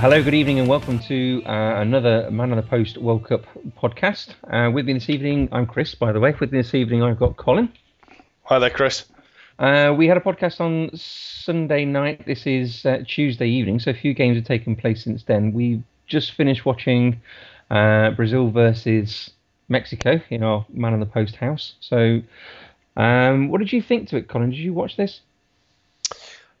Hello, 0.00 0.22
good 0.22 0.32
evening, 0.32 0.60
and 0.60 0.68
welcome 0.68 1.00
to 1.00 1.42
uh, 1.44 1.80
another 1.80 2.30
Man 2.30 2.52
on 2.52 2.56
the 2.56 2.62
Post 2.62 2.98
World 2.98 3.26
Cup 3.26 3.44
podcast. 3.76 4.28
Uh, 4.48 4.70
with 4.70 4.86
me 4.86 4.92
this 4.92 5.10
evening, 5.10 5.48
I'm 5.50 5.66
Chris, 5.66 5.96
by 5.96 6.12
the 6.12 6.20
way. 6.20 6.32
With 6.38 6.52
me 6.52 6.58
this 6.58 6.72
evening, 6.72 7.02
I've 7.02 7.18
got 7.18 7.36
Colin. 7.36 7.72
Hi 8.44 8.60
there, 8.60 8.70
Chris. 8.70 9.06
Uh, 9.58 9.92
we 9.98 10.06
had 10.06 10.16
a 10.16 10.20
podcast 10.20 10.60
on 10.60 10.96
Sunday 10.96 11.84
night. 11.84 12.24
This 12.26 12.46
is 12.46 12.86
uh, 12.86 13.02
Tuesday 13.08 13.48
evening, 13.48 13.80
so 13.80 13.90
a 13.90 13.94
few 13.94 14.14
games 14.14 14.36
have 14.36 14.44
taken 14.44 14.76
place 14.76 15.02
since 15.02 15.24
then. 15.24 15.52
We 15.52 15.82
just 16.06 16.30
finished 16.30 16.64
watching 16.64 17.20
uh, 17.68 18.12
Brazil 18.12 18.50
versus 18.50 19.30
Mexico 19.68 20.20
in 20.30 20.44
our 20.44 20.64
Man 20.72 20.92
on 20.92 21.00
the 21.00 21.06
Post 21.06 21.34
house. 21.34 21.74
So, 21.80 22.22
um, 22.96 23.48
what 23.48 23.58
did 23.58 23.72
you 23.72 23.82
think 23.82 24.10
to 24.10 24.18
it, 24.18 24.28
Colin? 24.28 24.50
Did 24.50 24.60
you 24.60 24.72
watch 24.72 24.96
this? 24.96 25.22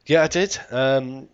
Yeah, 0.06 0.24
I 0.24 0.26
did. 0.26 0.58
Um, 0.72 1.28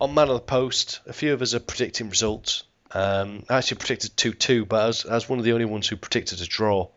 on 0.00 0.14
Man 0.14 0.28
of 0.28 0.34
the 0.34 0.40
Post, 0.40 1.00
a 1.06 1.12
few 1.12 1.32
of 1.32 1.42
us 1.42 1.54
are 1.54 1.60
predicting 1.60 2.08
results. 2.08 2.64
Um, 2.92 3.44
I 3.48 3.58
actually 3.58 3.78
predicted 3.78 4.16
2 4.16 4.32
2, 4.32 4.64
but 4.64 4.88
as, 4.88 5.04
as 5.04 5.28
one 5.28 5.38
of 5.38 5.44
the 5.44 5.52
only 5.52 5.66
ones 5.66 5.86
who 5.86 5.96
predicted 5.96 6.40
a 6.40 6.46
draw. 6.46 6.88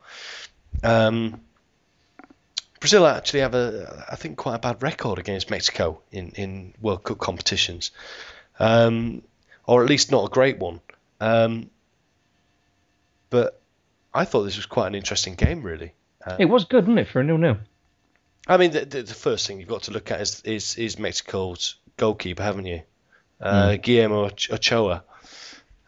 Um, 0.82 1.42
Brazil 2.80 3.06
actually 3.06 3.42
have 3.42 3.56
a, 3.56 4.06
I 4.12 4.16
think, 4.16 4.38
quite 4.38 4.56
a 4.56 4.60
bad 4.60 4.82
record 4.82 5.20
against 5.20 5.50
Mexico 5.50 6.02
in, 6.12 6.30
in 6.32 6.74
World 6.82 7.04
Cup 7.04 7.20
competitions, 7.20 7.92
um, 8.60 9.22
or 9.66 9.84
at 9.84 9.90
least 9.90 10.12
not 10.12 10.26
a 10.26 10.30
great 10.30 10.58
one. 10.58 10.82
Um, 11.22 11.70
but 13.30 13.62
I 14.14 14.26
thought 14.26 14.44
this 14.44 14.58
was 14.58 14.66
quite 14.66 14.88
an 14.88 14.96
interesting 14.96 15.36
game, 15.36 15.62
really. 15.62 15.94
Uh, 16.26 16.38
it 16.40 16.46
was 16.46 16.66
good, 16.66 16.86
wasn't 16.86 17.00
it, 17.00 17.08
for 17.08 17.22
a 17.22 17.24
nil-nil? 17.24 17.58
I 18.48 18.58
mean, 18.58 18.72
the, 18.72 18.86
the, 18.86 19.04
the, 19.04 19.14
first 19.14 19.48
thing 19.48 19.60
you've 19.60 19.70
got 19.70 19.84
to 19.84 19.92
look 19.92 20.12
at 20.12 20.20
is, 20.20 20.42
is, 20.42 20.78
is 20.78 21.00
Mexico's 21.00 21.76
goalkeeper, 21.96 22.44
haven't 22.44 22.66
you? 22.66 22.82
Uh, 23.42 23.70
mm. 23.70 23.82
Guillermo 23.82 24.26
Ochoa. 24.26 25.04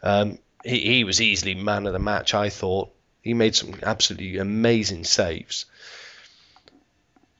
Um, 0.02 0.38
he, 0.64 0.80
he 0.80 1.04
was 1.04 1.20
easily 1.20 1.54
man 1.54 1.86
of 1.86 1.92
the 1.92 1.98
match, 1.98 2.34
I 2.34 2.50
thought. 2.50 2.92
He 3.22 3.34
made 3.34 3.54
some 3.54 3.74
absolutely 3.82 4.38
amazing 4.38 5.04
saves. 5.04 5.66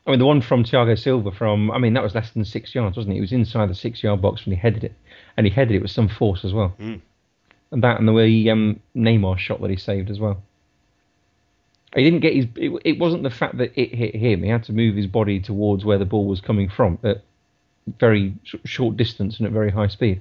I 0.07 0.11
mean, 0.11 0.19
the 0.21 0.27
one 0.27 0.41
from 0.41 0.65
Thiago 0.65 0.97
Silva 0.99 1.33
from, 1.33 1.71
I 1.71 1.79
mean, 1.79 1.95
that 1.95 2.03
was 2.03 2.15
less 2.15 2.31
than 2.31 2.45
six 2.45 2.75
yards, 2.75 2.97
wasn't 2.97 3.13
it? 3.13 3.17
He 3.17 3.21
was 3.21 3.33
inside 3.33 3.69
the 3.69 3.75
six 3.75 4.03
yard 4.03 4.23
box 4.23 4.47
when 4.47 4.55
he 4.55 4.61
headed 4.61 4.85
it. 4.85 4.95
And 5.37 5.47
he 5.47 5.53
headed 5.53 5.75
it 5.75 5.83
with 5.83 5.91
some 5.91 6.09
force 6.09 6.45
as 6.45 6.53
well. 6.53 6.75
Mm. 6.81 7.01
And 7.73 7.83
that 7.83 7.99
and 7.99 8.07
the 8.07 8.13
way 8.13 8.49
um, 8.49 8.81
Neymar 8.97 9.39
shot 9.39 9.61
that 9.61 9.71
he 9.71 9.77
saved 9.77 10.11
as 10.11 10.21
well. 10.21 10.43
He 11.95 12.05
didn't 12.05 12.21
get 12.21 12.35
his. 12.35 12.47
It, 12.57 12.83
it, 12.85 12.99
wasn't 12.99 13.23
the 13.23 13.31
fact 13.31 13.59
that 13.59 13.73
it 13.81 13.95
hit 13.95 14.15
him. 14.15 14.43
He 14.43 14.51
had 14.51 14.65
to 14.65 14.73
move 14.73 14.97
his 14.97 15.07
body 15.07 15.41
towards 15.41 15.85
where 15.85 15.99
the 15.99 16.05
ball 16.05 16.27
was 16.27 16.41
coming 16.41 16.69
from. 16.69 16.99
Very 17.87 18.35
short 18.65 18.97
distance 18.97 19.39
and 19.39 19.47
at 19.47 19.53
very 19.53 19.71
high 19.71 19.89
speed. 19.89 20.21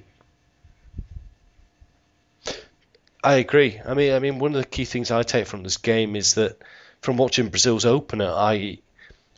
I 3.22 3.34
agree. 3.34 3.80
I 3.84 3.94
mean, 3.94 4.12
I 4.12 4.20
mean, 4.20 4.38
one 4.38 4.54
of 4.54 4.62
the 4.62 4.68
key 4.68 4.84
things 4.84 5.10
I 5.10 5.24
take 5.24 5.46
from 5.46 5.64
this 5.64 5.78
game 5.78 6.14
is 6.14 6.34
that 6.34 6.62
from 7.00 7.16
watching 7.16 7.48
Brazil's 7.48 7.84
opener, 7.84 8.30
I 8.30 8.78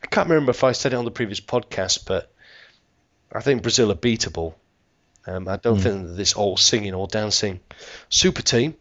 I 0.03 0.07
can't 0.07 0.29
remember 0.29 0.51
if 0.51 0.63
I 0.63 0.73
said 0.73 0.93
it 0.93 0.95
on 0.95 1.05
the 1.05 1.11
previous 1.11 1.39
podcast, 1.39 2.05
but 2.05 2.31
I 3.31 3.41
think 3.41 3.63
Brazil 3.63 3.91
are 3.91 3.95
beatable. 3.95 4.53
Um, 5.25 5.47
I 5.47 5.57
don't 5.57 5.79
mm. 5.79 5.83
think 5.83 6.07
that 6.07 6.13
this 6.13 6.33
all 6.33 6.55
singing 6.55 6.93
or 6.93 7.07
dancing 7.07 7.59
super 8.09 8.41
team, 8.41 8.75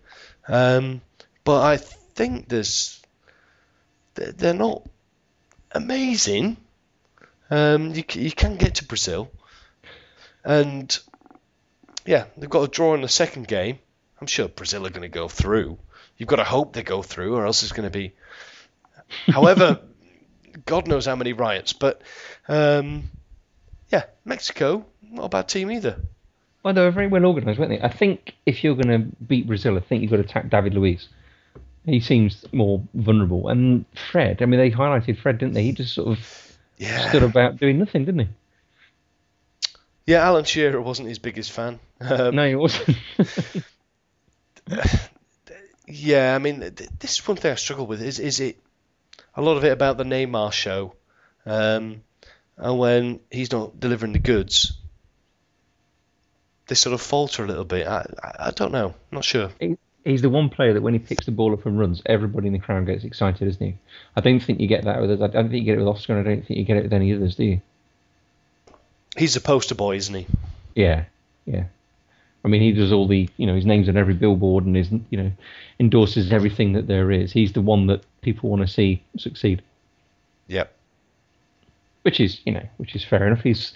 um, 0.46 1.00
but 1.44 1.62
I 1.62 1.76
think 1.78 2.48
there's 2.48 3.00
they're 4.14 4.54
not 4.54 4.86
amazing. 5.72 6.56
Um, 7.50 7.94
you 7.94 8.04
you 8.12 8.32
can 8.32 8.56
get 8.56 8.76
to 8.76 8.84
Brazil, 8.84 9.30
and 10.48 10.98
yeah, 12.06 12.24
they've 12.38 12.48
got 12.48 12.62
a 12.62 12.68
draw 12.68 12.94
in 12.94 13.02
the 13.02 13.08
second 13.08 13.46
game. 13.46 13.78
I'm 14.18 14.26
sure 14.26 14.48
Brazil 14.48 14.86
are 14.86 14.90
going 14.90 15.02
to 15.02 15.08
go 15.08 15.28
through. 15.28 15.78
You've 16.16 16.28
got 16.28 16.36
to 16.36 16.44
hope 16.44 16.72
they 16.72 16.82
go 16.82 17.02
through, 17.02 17.36
or 17.36 17.44
else 17.44 17.62
it's 17.62 17.72
going 17.72 17.88
to 17.88 17.96
be. 17.96 18.14
However, 19.26 19.80
God 20.64 20.88
knows 20.88 21.04
how 21.04 21.16
many 21.16 21.34
riots. 21.34 21.74
But 21.74 22.00
um, 22.48 23.10
yeah, 23.90 24.04
Mexico, 24.24 24.86
not 25.02 25.26
a 25.26 25.28
bad 25.28 25.48
team 25.48 25.70
either. 25.70 26.00
Well, 26.62 26.72
they 26.72 26.80
were 26.80 26.90
very 26.90 27.08
well 27.08 27.26
organised, 27.26 27.58
weren't 27.58 27.70
they? 27.70 27.82
I 27.82 27.92
think 27.92 28.34
if 28.46 28.64
you're 28.64 28.74
going 28.74 28.88
to 28.88 29.16
beat 29.22 29.46
Brazil, 29.46 29.76
I 29.76 29.80
think 29.80 30.00
you've 30.00 30.10
got 30.10 30.16
to 30.16 30.24
attack 30.24 30.48
David 30.48 30.72
Luiz. 30.74 31.08
He 31.84 32.00
seems 32.00 32.46
more 32.52 32.82
vulnerable. 32.94 33.48
And 33.48 33.84
Fred, 34.10 34.40
I 34.40 34.46
mean, 34.46 34.58
they 34.58 34.70
highlighted 34.70 35.18
Fred, 35.18 35.38
didn't 35.38 35.54
they? 35.54 35.62
He 35.62 35.72
just 35.72 35.94
sort 35.94 36.08
of 36.08 36.56
yeah. 36.78 37.06
stood 37.10 37.22
about 37.22 37.58
doing 37.58 37.78
nothing, 37.78 38.06
didn't 38.06 38.20
he? 38.20 38.28
Yeah, 40.08 40.24
Alan 40.24 40.44
Shearer 40.44 40.80
wasn't 40.80 41.08
his 41.08 41.18
biggest 41.18 41.52
fan. 41.52 41.80
Um, 42.00 42.34
no, 42.34 42.48
he 42.48 42.54
wasn't. 42.54 42.96
yeah, 45.86 46.34
I 46.34 46.38
mean, 46.38 46.60
this 46.60 47.18
is 47.18 47.28
one 47.28 47.36
thing 47.36 47.52
I 47.52 47.56
struggle 47.56 47.86
with. 47.86 48.00
Is 48.00 48.18
is 48.18 48.40
it 48.40 48.56
a 49.34 49.42
lot 49.42 49.58
of 49.58 49.64
it 49.64 49.72
about 49.72 49.98
the 49.98 50.04
Neymar 50.04 50.50
show, 50.50 50.94
um, 51.44 52.00
and 52.56 52.78
when 52.78 53.20
he's 53.30 53.52
not 53.52 53.78
delivering 53.78 54.14
the 54.14 54.18
goods, 54.18 54.78
they 56.68 56.74
sort 56.74 56.94
of 56.94 57.02
falter 57.02 57.44
a 57.44 57.46
little 57.46 57.66
bit. 57.66 57.86
I 57.86 58.06
I, 58.22 58.46
I 58.46 58.50
don't 58.52 58.72
know. 58.72 58.86
I'm 58.86 58.94
not 59.12 59.24
sure. 59.24 59.50
he's 60.06 60.22
the 60.22 60.30
one 60.30 60.48
player 60.48 60.72
that 60.72 60.80
when 60.80 60.94
he 60.94 61.00
picks 61.00 61.26
the 61.26 61.32
ball 61.32 61.52
up 61.52 61.66
and 61.66 61.78
runs, 61.78 62.00
everybody 62.06 62.46
in 62.46 62.54
the 62.54 62.60
crowd 62.60 62.86
gets 62.86 63.04
excited, 63.04 63.46
isn't 63.46 63.62
he? 63.62 63.76
I 64.16 64.22
don't 64.22 64.40
think 64.40 64.58
you 64.58 64.68
get 64.68 64.84
that 64.84 65.02
with. 65.02 65.20
I 65.20 65.26
don't 65.26 65.50
think 65.50 65.60
you 65.60 65.64
get 65.64 65.74
it 65.74 65.84
with 65.84 65.94
Oscar, 65.94 66.16
and 66.16 66.26
I 66.26 66.30
don't 66.32 66.46
think 66.46 66.58
you 66.58 66.64
get 66.64 66.78
it 66.78 66.84
with 66.84 66.94
any 66.94 67.12
others, 67.12 67.36
do 67.36 67.44
you? 67.44 67.60
He's 69.16 69.36
a 69.36 69.40
poster 69.40 69.74
boy, 69.74 69.96
isn't 69.96 70.14
he? 70.14 70.26
Yeah, 70.74 71.04
yeah. 71.46 71.64
I 72.44 72.48
mean, 72.48 72.62
he 72.62 72.72
does 72.72 72.92
all 72.92 73.08
the, 73.08 73.28
you 73.36 73.46
know, 73.46 73.54
his 73.54 73.66
name's 73.66 73.88
on 73.88 73.96
every 73.96 74.14
billboard 74.14 74.64
and 74.64 74.76
is, 74.76 74.88
you 75.10 75.18
know, 75.18 75.32
endorses 75.80 76.32
everything 76.32 76.72
that 76.74 76.86
there 76.86 77.10
is. 77.10 77.32
He's 77.32 77.52
the 77.52 77.60
one 77.60 77.88
that 77.88 78.04
people 78.22 78.48
want 78.48 78.62
to 78.62 78.68
see 78.68 79.02
succeed. 79.16 79.62
Yep. 80.46 80.72
Which 82.02 82.20
is, 82.20 82.40
you 82.46 82.52
know, 82.52 82.66
which 82.76 82.94
is 82.94 83.04
fair 83.04 83.26
enough. 83.26 83.42
He's, 83.42 83.72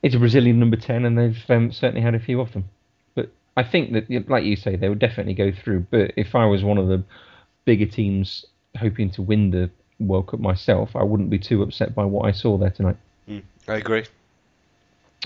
he's 0.00 0.14
a 0.14 0.18
Brazilian 0.18 0.60
number 0.60 0.76
ten, 0.76 1.04
and 1.04 1.18
they've 1.18 1.44
um, 1.48 1.72
certainly 1.72 2.00
had 2.00 2.14
a 2.14 2.20
few 2.20 2.40
of 2.40 2.52
them. 2.52 2.64
But 3.14 3.30
I 3.56 3.64
think 3.64 3.92
that, 3.92 4.30
like 4.30 4.44
you 4.44 4.56
say, 4.56 4.76
they 4.76 4.88
would 4.88 5.00
definitely 5.00 5.34
go 5.34 5.50
through. 5.50 5.86
But 5.90 6.12
if 6.16 6.34
I 6.34 6.46
was 6.46 6.62
one 6.62 6.78
of 6.78 6.88
the 6.88 7.02
bigger 7.64 7.86
teams 7.86 8.44
hoping 8.78 9.10
to 9.10 9.22
win 9.22 9.50
the 9.50 9.70
World 9.98 10.28
Cup 10.28 10.40
myself, 10.40 10.94
I 10.94 11.02
wouldn't 11.02 11.30
be 11.30 11.38
too 11.38 11.62
upset 11.62 11.94
by 11.94 12.04
what 12.04 12.26
I 12.26 12.32
saw 12.32 12.56
there 12.56 12.70
tonight. 12.70 12.96
Mm, 13.28 13.42
I 13.68 13.74
agree. 13.74 14.04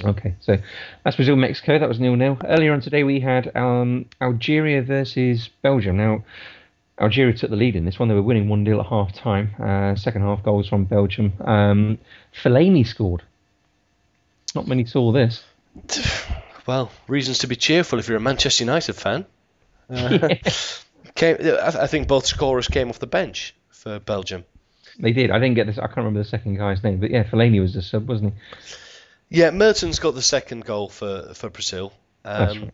Okay, 0.04 0.34
so 0.40 0.58
that's 1.04 1.16
Brazil 1.16 1.36
Mexico. 1.36 1.78
That 1.78 1.88
was 1.88 1.98
nil 1.98 2.14
nil. 2.14 2.38
Earlier 2.44 2.72
on 2.72 2.80
today, 2.80 3.02
we 3.02 3.20
had 3.20 3.54
um, 3.56 4.06
Algeria 4.20 4.82
versus 4.82 5.50
Belgium. 5.62 5.96
Now, 5.96 6.24
Algeria 7.00 7.32
took 7.32 7.50
the 7.50 7.56
lead 7.56 7.76
in 7.76 7.84
this 7.84 7.98
one. 7.98 8.08
They 8.08 8.14
were 8.14 8.22
winning 8.22 8.48
1 8.48 8.64
0 8.64 8.80
at 8.80 8.86
half 8.86 9.12
time. 9.12 9.54
Uh, 9.58 9.94
second 9.96 10.22
half 10.22 10.42
goals 10.42 10.68
from 10.68 10.84
Belgium. 10.84 11.32
Um, 11.40 11.98
Fellaini 12.42 12.86
scored. 12.86 13.22
Not 14.54 14.66
many 14.66 14.84
saw 14.84 15.12
this. 15.12 15.44
Well, 16.66 16.92
reasons 17.06 17.38
to 17.38 17.46
be 17.46 17.56
cheerful 17.56 17.98
if 17.98 18.08
you're 18.08 18.18
a 18.18 18.20
Manchester 18.20 18.62
United 18.62 18.92
fan. 18.92 19.24
Uh, 19.90 20.34
came, 21.14 21.38
I 21.40 21.86
think 21.86 22.08
both 22.08 22.26
scorers 22.26 22.68
came 22.68 22.90
off 22.90 22.98
the 22.98 23.06
bench 23.06 23.54
for 23.70 23.98
Belgium. 24.00 24.44
They 24.98 25.12
did. 25.12 25.30
I 25.30 25.38
didn't 25.38 25.54
get 25.54 25.66
this. 25.66 25.78
I 25.78 25.86
can't 25.86 25.96
remember 25.96 26.22
the 26.22 26.28
second 26.28 26.58
guy's 26.58 26.84
name, 26.84 27.00
but 27.00 27.10
yeah, 27.10 27.24
Fellaini 27.24 27.58
was 27.58 27.72
the 27.72 27.80
sub, 27.80 28.06
wasn't 28.06 28.34
he? 28.34 28.40
Yeah, 29.28 29.50
Mertens 29.50 29.98
got 29.98 30.14
the 30.14 30.22
second 30.22 30.64
goal 30.64 30.88
for 30.88 31.34
for 31.34 31.50
Brazil. 31.50 31.92
Um. 32.24 32.70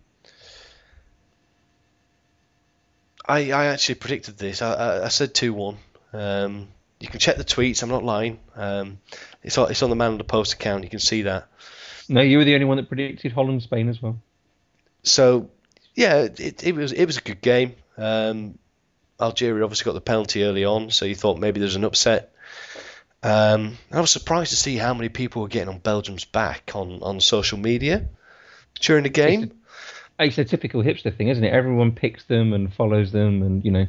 I 3.27 3.53
I 3.53 3.67
actually 3.67 3.97
predicted 3.97 4.37
this. 4.39 4.63
I 4.63 4.75
I, 4.75 5.05
I 5.07 5.09
said 5.09 5.35
two 5.35 5.53
one. 5.55 5.79
Um, 6.13 6.69
you 7.01 7.09
can 7.09 7.21
check 7.21 7.37
the 7.37 7.45
tweets. 7.45 7.83
I'm 7.83 7.89
not 7.89 8.05
lying. 8.05 8.39
Um, 8.55 8.99
it's 9.43 9.59
on, 9.59 9.71
it's 9.71 9.83
on 9.83 9.91
the 9.91 9.97
man 9.97 10.13
on 10.13 10.19
the 10.19 10.25
post 10.25 10.53
account. 10.53 10.85
You 10.85 10.91
can 10.91 11.01
see 11.01 11.23
that. 11.23 11.49
No, 12.09 12.21
you 12.21 12.39
were 12.39 12.45
the 12.45 12.55
only 12.55 12.67
one 12.67 12.77
that 12.77 12.89
predicted 12.89 13.33
Holland 13.33 13.63
Spain 13.63 13.89
as 13.89 14.01
well. 14.01 14.21
So 15.03 15.51
yeah, 15.95 16.29
it, 16.37 16.65
it 16.65 16.75
was 16.75 16.93
it 16.93 17.07
was 17.07 17.17
a 17.17 17.23
good 17.23 17.41
game. 17.41 17.75
Um, 17.97 18.59
Algeria 19.21 19.65
obviously 19.65 19.85
got 19.87 19.95
the 19.95 20.01
penalty 20.01 20.45
early 20.45 20.65
on, 20.65 20.91
so 20.91 21.05
you 21.05 21.15
thought 21.15 21.39
maybe 21.39 21.61
there's 21.61 21.77
an 21.77 21.85
upset. 21.85 22.34
Um, 23.25 23.79
I 23.91 24.03
was 24.03 24.11
surprised 24.11 24.51
to 24.51 24.57
see 24.57 24.77
how 24.77 24.93
many 24.93 25.09
people 25.09 25.43
were 25.43 25.49
getting 25.49 25.71
on 25.71 25.79
Belgium's 25.79 26.27
back 26.27 26.73
on, 26.75 27.03
on 27.03 27.21
social 27.21 27.57
media 27.59 28.07
during 28.81 29.05
the 29.05 29.09
game. 29.09 29.45
It's 29.45 29.53
a, 30.19 30.25
it's 30.25 30.39
a 30.39 30.45
typical 30.45 30.83
hipster 30.83 31.17
thing, 31.17 31.29
isn't 31.29 31.43
it? 31.43 31.53
Everyone 31.53 31.93
picks 31.93 32.25
them 32.25 32.53
and 32.53 32.73
follows 32.73 33.13
them, 33.13 33.43
and 33.43 33.65
you 33.65 33.71
know, 33.71 33.87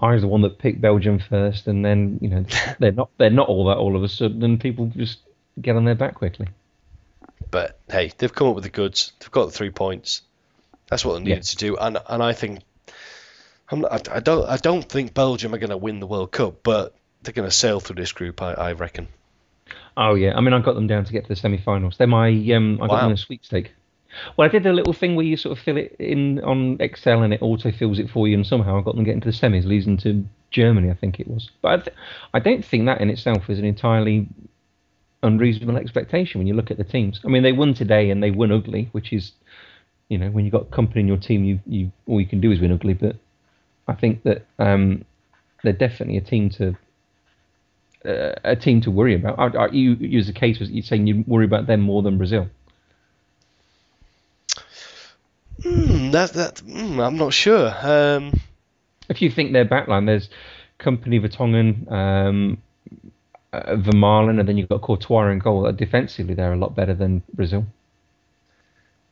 I 0.00 0.12
was 0.12 0.22
the 0.22 0.28
one 0.28 0.42
that 0.42 0.58
picked 0.58 0.80
Belgium 0.80 1.18
first, 1.18 1.66
and 1.66 1.84
then 1.84 2.18
you 2.22 2.28
know 2.28 2.44
they're 2.78 2.92
not 2.92 3.10
they're 3.18 3.30
not 3.30 3.48
all 3.48 3.66
that 3.66 3.78
all 3.78 3.96
of 3.96 4.04
a 4.04 4.08
sudden, 4.08 4.44
and 4.44 4.60
people 4.60 4.86
just 4.86 5.18
get 5.60 5.74
on 5.74 5.84
their 5.84 5.96
back 5.96 6.14
quickly. 6.14 6.46
But 7.50 7.80
hey, 7.90 8.12
they've 8.16 8.32
come 8.32 8.46
up 8.46 8.54
with 8.54 8.64
the 8.64 8.70
goods. 8.70 9.12
They've 9.18 9.30
got 9.30 9.46
the 9.46 9.52
three 9.52 9.70
points. 9.70 10.22
That's 10.86 11.04
what 11.04 11.14
they 11.14 11.20
needed 11.24 11.38
yeah. 11.38 11.40
to 11.40 11.56
do, 11.56 11.76
and 11.76 11.98
and 12.08 12.22
I 12.22 12.32
think 12.32 12.60
I'm 13.72 13.80
not, 13.80 14.08
I 14.08 14.20
don't 14.20 14.48
I 14.48 14.56
don't 14.56 14.88
think 14.88 15.14
Belgium 15.14 15.52
are 15.52 15.58
going 15.58 15.70
to 15.70 15.76
win 15.76 15.98
the 15.98 16.06
World 16.06 16.30
Cup, 16.30 16.62
but 16.62 16.94
they're 17.22 17.34
going 17.34 17.48
to 17.48 17.54
sail 17.54 17.80
through 17.80 17.96
this 17.96 18.12
group. 18.12 18.40
I, 18.42 18.52
I 18.52 18.72
reckon. 18.72 19.08
Oh 19.96 20.14
yeah, 20.14 20.36
I 20.36 20.40
mean 20.40 20.54
I 20.54 20.60
got 20.60 20.74
them 20.74 20.86
down 20.86 21.04
to 21.04 21.12
get 21.12 21.24
to 21.24 21.28
the 21.28 21.36
semi-finals. 21.36 21.96
They're 21.98 22.06
my 22.06 22.30
um 22.52 22.78
I 22.80 22.86
got 22.86 22.90
wow. 22.90 23.00
them 23.02 23.12
a 23.12 23.16
sweepstake. 23.16 23.72
Well, 24.36 24.48
I 24.48 24.50
did 24.50 24.66
a 24.66 24.72
little 24.72 24.92
thing 24.92 25.16
where 25.16 25.26
you 25.26 25.36
sort 25.36 25.58
of 25.58 25.62
fill 25.62 25.76
it 25.76 25.96
in 25.98 26.40
on 26.40 26.78
Excel 26.80 27.22
and 27.22 27.34
it 27.34 27.42
auto 27.42 27.70
fills 27.70 27.98
it 27.98 28.08
for 28.10 28.26
you, 28.26 28.34
and 28.34 28.46
somehow 28.46 28.78
I 28.78 28.82
got 28.82 28.94
them 28.94 29.04
getting 29.04 29.20
to 29.20 29.30
the 29.30 29.36
semis, 29.36 29.64
losing 29.64 29.96
to 29.98 30.24
Germany, 30.50 30.90
I 30.90 30.94
think 30.94 31.20
it 31.20 31.28
was. 31.28 31.50
But 31.60 31.68
I, 31.68 31.76
th- 31.82 31.96
I 32.34 32.38
don't 32.38 32.64
think 32.64 32.86
that 32.86 33.00
in 33.00 33.10
itself 33.10 33.50
is 33.50 33.58
an 33.58 33.64
entirely 33.64 34.28
unreasonable 35.22 35.76
expectation 35.76 36.38
when 36.38 36.46
you 36.46 36.54
look 36.54 36.70
at 36.70 36.78
the 36.78 36.84
teams. 36.84 37.20
I 37.24 37.28
mean, 37.28 37.42
they 37.42 37.52
won 37.52 37.74
today 37.74 38.10
and 38.10 38.22
they 38.22 38.30
won 38.30 38.52
ugly, 38.52 38.88
which 38.92 39.12
is, 39.12 39.32
you 40.08 40.16
know, 40.16 40.30
when 40.30 40.44
you've 40.44 40.52
got 40.52 40.70
Kompany 40.70 41.00
in 41.00 41.08
your 41.08 41.16
team, 41.16 41.44
you, 41.44 41.60
you 41.66 41.92
all 42.06 42.20
you 42.20 42.26
can 42.26 42.40
do 42.40 42.50
is 42.50 42.60
win 42.60 42.72
ugly. 42.72 42.94
But 42.94 43.16
I 43.86 43.94
think 43.94 44.22
that 44.22 44.46
um, 44.58 45.04
they're 45.62 45.72
definitely 45.72 46.16
a 46.16 46.22
team 46.22 46.50
to 46.50 46.76
uh, 48.08 48.34
a 48.44 48.56
team 48.56 48.80
to 48.82 48.90
worry 48.90 49.14
about. 49.14 49.74
You 49.74 49.94
use 49.94 50.26
the 50.26 50.32
case 50.32 50.58
was 50.58 50.70
you 50.70 50.82
saying 50.82 51.06
you 51.06 51.24
worry 51.26 51.44
about 51.44 51.66
them 51.66 51.80
more 51.80 52.02
than 52.02 52.16
Brazil? 52.16 52.48
Mm, 55.62 56.12
that 56.12 56.32
that 56.34 56.54
mm, 56.56 57.04
I'm 57.04 57.16
not 57.16 57.34
sure. 57.34 57.72
Um, 57.82 58.40
if 59.08 59.20
you 59.22 59.30
think 59.30 59.52
their 59.52 59.64
backline, 59.64 60.06
there's 60.06 60.28
Kompany, 60.78 61.20
Vertonghen, 61.20 61.90
um, 61.90 62.62
uh, 63.52 63.74
Vermaelen, 63.76 64.38
and 64.38 64.48
then 64.48 64.56
you've 64.56 64.68
got 64.68 64.82
Courtois 64.82 65.30
in 65.30 65.38
goal. 65.40 65.70
Defensively, 65.72 66.34
they're 66.34 66.52
a 66.52 66.56
lot 66.56 66.74
better 66.74 66.94
than 66.94 67.22
Brazil. 67.32 67.66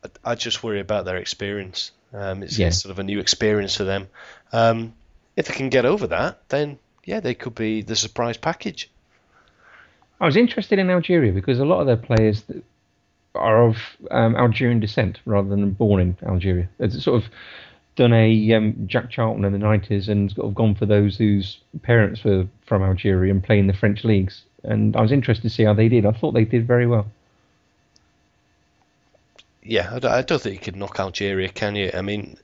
I, 0.04 0.32
I 0.32 0.34
just 0.36 0.62
worry 0.62 0.80
about 0.80 1.04
their 1.04 1.16
experience. 1.16 1.90
Um, 2.12 2.42
it's, 2.42 2.58
yeah. 2.58 2.68
it's, 2.68 2.80
sort 2.80 2.92
of 2.92 2.98
a 2.98 3.02
new 3.02 3.18
experience 3.18 3.76
for 3.76 3.84
them. 3.84 4.08
Um, 4.52 4.94
if 5.34 5.48
they 5.48 5.54
can 5.54 5.68
get 5.68 5.84
over 5.84 6.06
that, 6.08 6.48
then 6.48 6.78
yeah, 7.06 7.20
they 7.20 7.34
could 7.34 7.54
be 7.54 7.80
the 7.80 7.96
surprise 7.96 8.36
package. 8.36 8.90
I 10.20 10.26
was 10.26 10.36
interested 10.36 10.78
in 10.78 10.90
Algeria 10.90 11.32
because 11.32 11.58
a 11.58 11.64
lot 11.64 11.80
of 11.80 11.86
their 11.86 11.96
players 11.96 12.42
are 13.34 13.68
of 13.68 13.76
um, 14.10 14.34
Algerian 14.34 14.80
descent 14.80 15.20
rather 15.24 15.48
than 15.48 15.70
born 15.70 16.00
in 16.00 16.16
Algeria. 16.26 16.68
It's 16.78 17.02
sort 17.02 17.22
of 17.22 17.30
done 17.94 18.12
a 18.12 18.52
um, 18.52 18.86
Jack 18.86 19.10
Charlton 19.10 19.44
in 19.44 19.52
the 19.52 19.58
90s 19.58 20.08
and 20.08 20.30
sort 20.32 20.48
of 20.48 20.54
gone 20.54 20.74
for 20.74 20.84
those 20.84 21.16
whose 21.16 21.58
parents 21.82 22.24
were 22.24 22.46
from 22.66 22.82
Algeria 22.82 23.32
and 23.32 23.42
play 23.42 23.58
in 23.58 23.68
the 23.68 23.72
French 23.72 24.04
leagues. 24.04 24.42
And 24.64 24.96
I 24.96 25.00
was 25.00 25.12
interested 25.12 25.48
to 25.48 25.54
see 25.54 25.62
how 25.62 25.74
they 25.74 25.88
did. 25.88 26.04
I 26.04 26.12
thought 26.12 26.32
they 26.32 26.44
did 26.44 26.66
very 26.66 26.86
well. 26.86 27.06
Yeah, 29.62 29.98
I 30.02 30.22
don't 30.22 30.40
think 30.40 30.54
you 30.54 30.60
could 30.60 30.76
knock 30.76 30.98
Algeria, 30.98 31.48
can 31.48 31.76
you? 31.76 31.90
I 31.92 32.00
mean, 32.00 32.36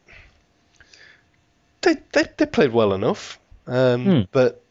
they 1.82 1.97
they, 2.12 2.25
they 2.37 2.47
played 2.47 2.73
well 2.73 2.93
enough. 2.94 3.38
Um, 3.67 4.05
hmm. 4.05 4.20
But 4.31 4.62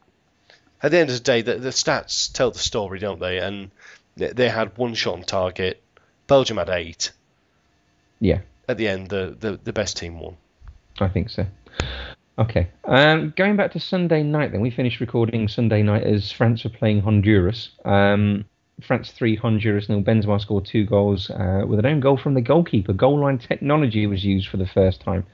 at 0.84 0.92
the 0.92 1.00
end 1.00 1.10
of 1.10 1.16
the 1.16 1.24
day, 1.24 1.42
the, 1.42 1.56
the, 1.56 1.70
stats 1.70 2.32
tell 2.32 2.52
the 2.52 2.60
story, 2.60 3.00
don't 3.00 3.20
they? 3.20 3.38
And 3.38 3.72
they, 4.18 4.50
had 4.50 4.78
one 4.78 4.94
shot 4.94 5.16
on 5.16 5.24
target. 5.24 5.82
Belgium 6.28 6.58
had 6.58 6.70
eight. 6.70 7.12
Yeah. 8.20 8.40
At 8.68 8.78
the 8.78 8.88
end, 8.88 9.10
the, 9.10 9.36
the, 9.40 9.60
the 9.64 9.74
best 9.74 9.98
team 9.98 10.20
won. 10.20 10.38
I 11.00 11.08
think 11.08 11.30
so. 11.30 11.46
Okay. 12.38 12.70
Um, 12.86 13.34
going 13.36 13.56
back 13.56 13.72
to 13.74 13.80
Sunday 13.80 14.24
night, 14.24 14.52
then 14.52 14.62
we 14.62 14.72
finished 14.72 15.00
recording 15.00 15.48
Sunday 15.48 15.84
night 15.84 16.04
as 16.04 16.32
France 16.32 16.64
were 16.64 16.70
playing 16.70 17.02
Honduras. 17.02 17.70
Um, 17.86 18.46
France 18.82 19.12
three, 19.12 19.36
Honduras 19.36 19.90
nil. 19.90 20.02
Benzema 20.02 20.42
scored 20.42 20.66
two 20.66 20.86
goals 20.86 21.30
uh, 21.30 21.64
with 21.68 21.80
an 21.80 21.86
own 21.86 22.00
goal 22.00 22.18
from 22.18 22.34
the 22.34 22.42
goalkeeper. 22.42 22.94
Goal 22.94 23.20
line 23.20 23.38
technology 23.38 24.08
was 24.08 24.26
used 24.26 24.48
for 24.48 24.58
the 24.58 24.66
first 24.66 25.02
time. 25.02 25.26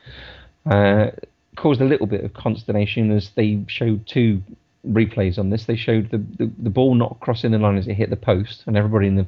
Uh, 0.65 1.11
caused 1.57 1.81
a 1.81 1.85
little 1.85 2.07
bit 2.07 2.23
of 2.23 2.33
consternation 2.33 3.11
as 3.11 3.31
they 3.31 3.59
showed 3.67 4.07
two 4.07 4.41
replays 4.87 5.37
on 5.37 5.49
this. 5.49 5.65
They 5.65 5.75
showed 5.75 6.09
the, 6.11 6.17
the, 6.17 6.49
the 6.57 6.69
ball 6.69 6.95
not 6.95 7.19
crossing 7.19 7.51
the 7.51 7.57
line 7.57 7.77
as 7.77 7.87
it 7.87 7.95
hit 7.95 8.09
the 8.09 8.15
post, 8.15 8.63
and 8.65 8.77
everybody 8.77 9.07
in 9.07 9.15
the 9.15 9.27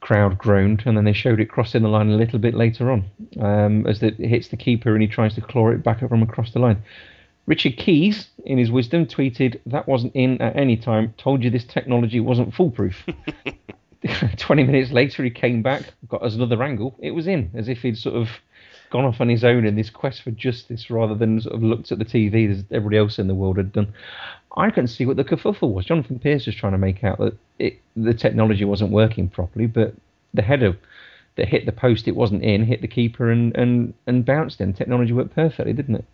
crowd 0.00 0.36
groaned. 0.36 0.82
And 0.84 0.96
then 0.96 1.04
they 1.04 1.14
showed 1.14 1.40
it 1.40 1.46
crossing 1.46 1.82
the 1.82 1.88
line 1.88 2.10
a 2.10 2.16
little 2.16 2.38
bit 2.38 2.54
later 2.54 2.90
on 2.90 3.04
um, 3.40 3.86
as 3.86 4.02
it 4.02 4.16
hits 4.18 4.48
the 4.48 4.56
keeper 4.56 4.92
and 4.92 5.02
he 5.02 5.08
tries 5.08 5.34
to 5.36 5.40
claw 5.40 5.70
it 5.70 5.82
back 5.82 6.02
up 6.02 6.10
from 6.10 6.22
across 6.22 6.52
the 6.52 6.58
line. 6.58 6.82
Richard 7.46 7.76
Keys, 7.78 8.28
in 8.44 8.58
his 8.58 8.70
wisdom, 8.70 9.06
tweeted, 9.06 9.58
That 9.66 9.88
wasn't 9.88 10.14
in 10.14 10.40
at 10.40 10.56
any 10.56 10.76
time. 10.76 11.14
Told 11.16 11.42
you 11.42 11.50
this 11.50 11.64
technology 11.64 12.20
wasn't 12.20 12.54
foolproof. 12.54 13.04
20 14.38 14.64
minutes 14.64 14.92
later, 14.92 15.22
he 15.22 15.30
came 15.30 15.62
back, 15.62 15.92
got 16.08 16.22
us 16.22 16.34
another 16.34 16.62
angle. 16.62 16.96
It 17.00 17.10
was 17.10 17.26
in, 17.26 17.50
as 17.54 17.68
if 17.68 17.82
he'd 17.82 17.98
sort 17.98 18.16
of 18.16 18.28
gone 18.90 19.04
off 19.04 19.20
on 19.20 19.28
his 19.28 19.44
own 19.44 19.64
in 19.64 19.76
this 19.76 19.90
quest 19.90 20.22
for 20.22 20.30
justice 20.32 20.90
rather 20.90 21.14
than 21.14 21.40
sort 21.40 21.54
of 21.54 21.62
looked 21.62 21.92
at 21.92 21.98
the 21.98 22.04
TV 22.04 22.50
as 22.50 22.64
everybody 22.70 22.98
else 22.98 23.18
in 23.18 23.28
the 23.28 23.34
world 23.34 23.56
had 23.56 23.72
done. 23.72 23.94
I 24.56 24.70
couldn't 24.70 24.88
see 24.88 25.06
what 25.06 25.16
the 25.16 25.24
kerfuffle 25.24 25.72
was. 25.72 25.86
Jonathan 25.86 26.18
Pearce 26.18 26.46
was 26.46 26.56
trying 26.56 26.72
to 26.72 26.78
make 26.78 27.04
out 27.04 27.18
that 27.18 27.36
it, 27.58 27.80
the 27.96 28.14
technology 28.14 28.64
wasn't 28.64 28.90
working 28.90 29.28
properly, 29.28 29.66
but 29.66 29.94
the 30.34 30.42
header 30.42 30.76
that 31.36 31.48
hit 31.48 31.66
the 31.66 31.72
post, 31.72 32.08
it 32.08 32.16
wasn't 32.16 32.42
in, 32.42 32.64
hit 32.64 32.80
the 32.80 32.88
keeper 32.88 33.30
and, 33.30 33.56
and, 33.56 33.94
and 34.06 34.24
bounced 34.24 34.60
in. 34.60 34.74
Technology 34.74 35.12
worked 35.12 35.34
perfectly, 35.34 35.72
didn't 35.72 35.96
it? 35.96 36.04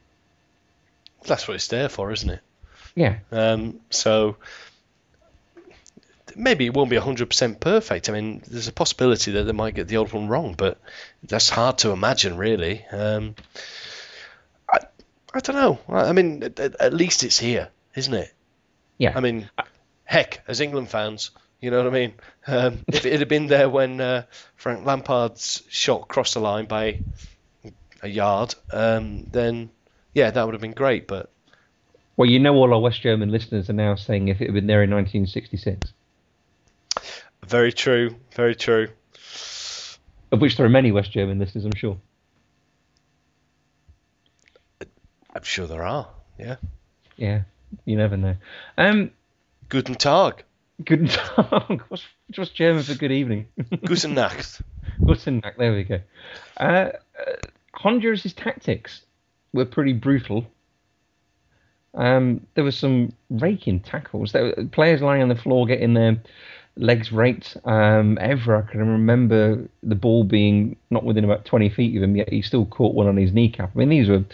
That's 1.25 1.49
what 1.49 1.55
it's 1.55 1.69
there 1.69 1.89
for, 1.89 2.13
isn't 2.13 2.31
it? 2.31 2.41
Yeah. 2.95 3.19
Um, 3.33 3.81
so 3.91 4.37
maybe 6.37 6.67
it 6.67 6.75
won't 6.75 6.91
be 6.91 6.97
100% 6.97 7.61
perfect. 7.61 8.09
I 8.09 8.13
mean, 8.13 8.43
there's 8.47 8.69
a 8.69 8.73
possibility 8.73 9.33
that 9.33 9.45
they 9.45 9.53
might 9.53 9.75
get 9.75 9.89
the 9.89 9.97
old 9.97 10.13
one 10.13 10.29
wrong, 10.29 10.55
but 10.57 10.79
that's 11.23 11.49
hard 11.49 11.79
to 11.79 11.91
imagine, 11.91 12.37
really. 12.37 12.85
Um, 12.93 13.35
I, 14.71 14.81
I 15.35 15.41
don't 15.41 15.57
know. 15.57 15.79
I 15.89 16.13
mean, 16.13 16.43
at, 16.43 16.59
at, 16.59 16.95
least 16.95 17.25
it's 17.25 17.39
here, 17.39 17.69
isn't 17.95 18.15
it? 18.15 18.33
Yeah. 18.99 19.13
I 19.15 19.21
mean, 19.21 19.49
heck, 20.05 20.43
as 20.47 20.61
England 20.61 20.91
fans, 20.91 21.31
you 21.61 21.71
know 21.71 21.79
what 21.79 21.87
I 21.87 21.91
mean? 21.91 22.13
Um, 22.47 22.85
if 22.89 23.07
it 23.07 23.19
had 23.19 23.29
been 23.29 23.47
there 23.47 23.69
when 23.69 24.01
uh, 24.01 24.25
Frank 24.57 24.85
Lampard's 24.85 25.63
shot 25.69 26.07
crossed 26.07 26.35
the 26.35 26.41
line 26.41 26.67
by 26.67 27.01
a 28.03 28.09
yard, 28.09 28.55
um, 28.73 29.25
then 29.33 29.71
yeah, 30.13 30.31
that 30.31 30.45
would 30.45 30.55
have 30.55 30.61
been 30.61 30.73
great. 30.73 31.07
But 31.07 31.31
well, 32.17 32.29
you 32.29 32.39
know, 32.39 32.55
all 32.55 32.73
our 32.73 32.81
West 32.81 33.01
German 33.01 33.31
listeners 33.31 33.71
are 33.71 33.75
now 33.75 33.95
saying 33.95 34.29
if 34.29 34.41
it 34.41 34.47
had 34.47 34.55
been 34.55 34.67
there 34.67 34.83
in 34.83 34.91
1966. 34.91 35.93
Very 37.47 37.73
true. 37.73 38.17
Very 38.35 38.55
true. 38.55 38.89
Of 40.33 40.41
which 40.41 40.57
there 40.57 40.67
are 40.67 40.71
many 40.71 40.91
West 40.91 41.13
German 41.13 41.39
listeners, 41.39 41.65
I'm 41.65 41.75
sure. 41.75 41.97
I'm 45.35 45.43
sure 45.43 45.67
there 45.67 45.85
are. 45.85 46.09
Yeah. 46.39 46.57
Yeah. 47.17 47.43
You 47.85 47.97
never 47.97 48.17
know. 48.17 48.37
Um, 48.77 49.11
Guten 49.69 49.95
Tag. 49.95 50.43
Guten 50.85 51.09
Tag. 51.09 51.83
What's, 51.89 52.05
what's 52.35 52.51
German 52.51 52.83
for 52.83 52.95
good 52.95 53.13
evening? 53.13 53.47
Guten 53.85 54.15
Nacht. 54.15 54.61
Guten 55.05 55.39
Nacht. 55.39 55.59
There 55.59 55.73
we 55.73 55.85
go. 55.85 56.01
Uh, 56.57 56.63
uh, 56.63 56.91
Honduras' 57.75 58.33
tactics 58.33 59.03
were 59.53 59.65
pretty 59.65 59.93
brutal. 59.93 60.47
Um, 61.95 62.47
there 62.55 62.65
were 62.65 62.73
some 62.73 63.13
raking 63.31 63.81
tackles. 63.81 64.33
There 64.33 64.45
were 64.45 64.65
players 64.67 65.01
lying 65.01 65.23
on 65.23 65.29
the 65.29 65.35
floor 65.37 65.67
getting 65.67 65.95
their 65.95 66.21
legs 66.77 67.13
raked. 67.13 67.57
Um, 67.65 68.19
ever 68.21 68.57
I 68.57 68.71
can 68.71 68.81
remember 68.81 69.67
the 69.83 69.95
ball 69.95 70.25
being 70.25 70.77
not 70.91 71.05
within 71.05 71.25
about 71.25 71.45
20 71.45 71.71
feet 71.71 71.97
of 71.97 72.03
him, 72.03 72.17
yet 72.17 72.31
he 72.31 72.43
still 72.43 72.67
caught 72.67 72.95
one 72.95 73.07
on 73.07 73.17
his 73.17 73.33
kneecap. 73.33 73.71
I 73.75 73.79
mean, 73.79 73.89
these 73.89 74.09
were 74.09 74.25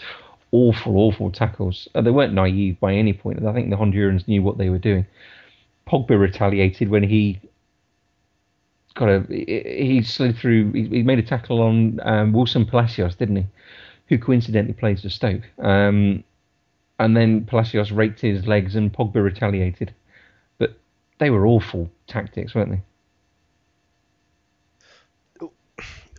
awful, 0.51 0.97
awful 0.97 1.31
tackles. 1.31 1.87
Uh, 1.95 2.01
they 2.01 2.11
weren't 2.11 2.33
naive 2.33 2.79
by 2.79 2.93
any 2.93 3.13
point. 3.13 3.45
I 3.45 3.53
think 3.53 3.69
the 3.69 3.77
Hondurans 3.77 4.27
knew 4.27 4.43
what 4.43 4.57
they 4.57 4.69
were 4.69 4.77
doing. 4.77 5.05
Pogba 5.87 6.19
retaliated 6.19 6.89
when 6.89 7.03
he 7.03 7.39
got 8.95 9.09
a 9.09 9.25
he 9.29 10.03
slid 10.03 10.37
through. 10.37 10.71
He, 10.71 11.03
made 11.03 11.19
a 11.19 11.23
tackle 11.23 11.61
on 11.61 11.99
um, 12.03 12.33
Wilson 12.33 12.65
Palacios, 12.65 13.15
didn't 13.15 13.37
he? 13.37 13.45
Who 14.09 14.17
coincidentally 14.17 14.73
plays 14.73 15.01
for 15.01 15.09
Stoke. 15.09 15.43
Um, 15.59 16.23
and 16.99 17.17
then 17.17 17.45
Palacios 17.45 17.91
raked 17.91 18.21
his 18.21 18.45
legs, 18.47 18.75
and 18.75 18.93
Pogba 18.93 19.15
retaliated 19.15 19.93
But 20.57 20.77
they 21.17 21.29
were 21.29 21.47
awful 21.47 21.89
tactics, 22.07 22.55
weren't 22.55 22.71
they? 22.71 22.81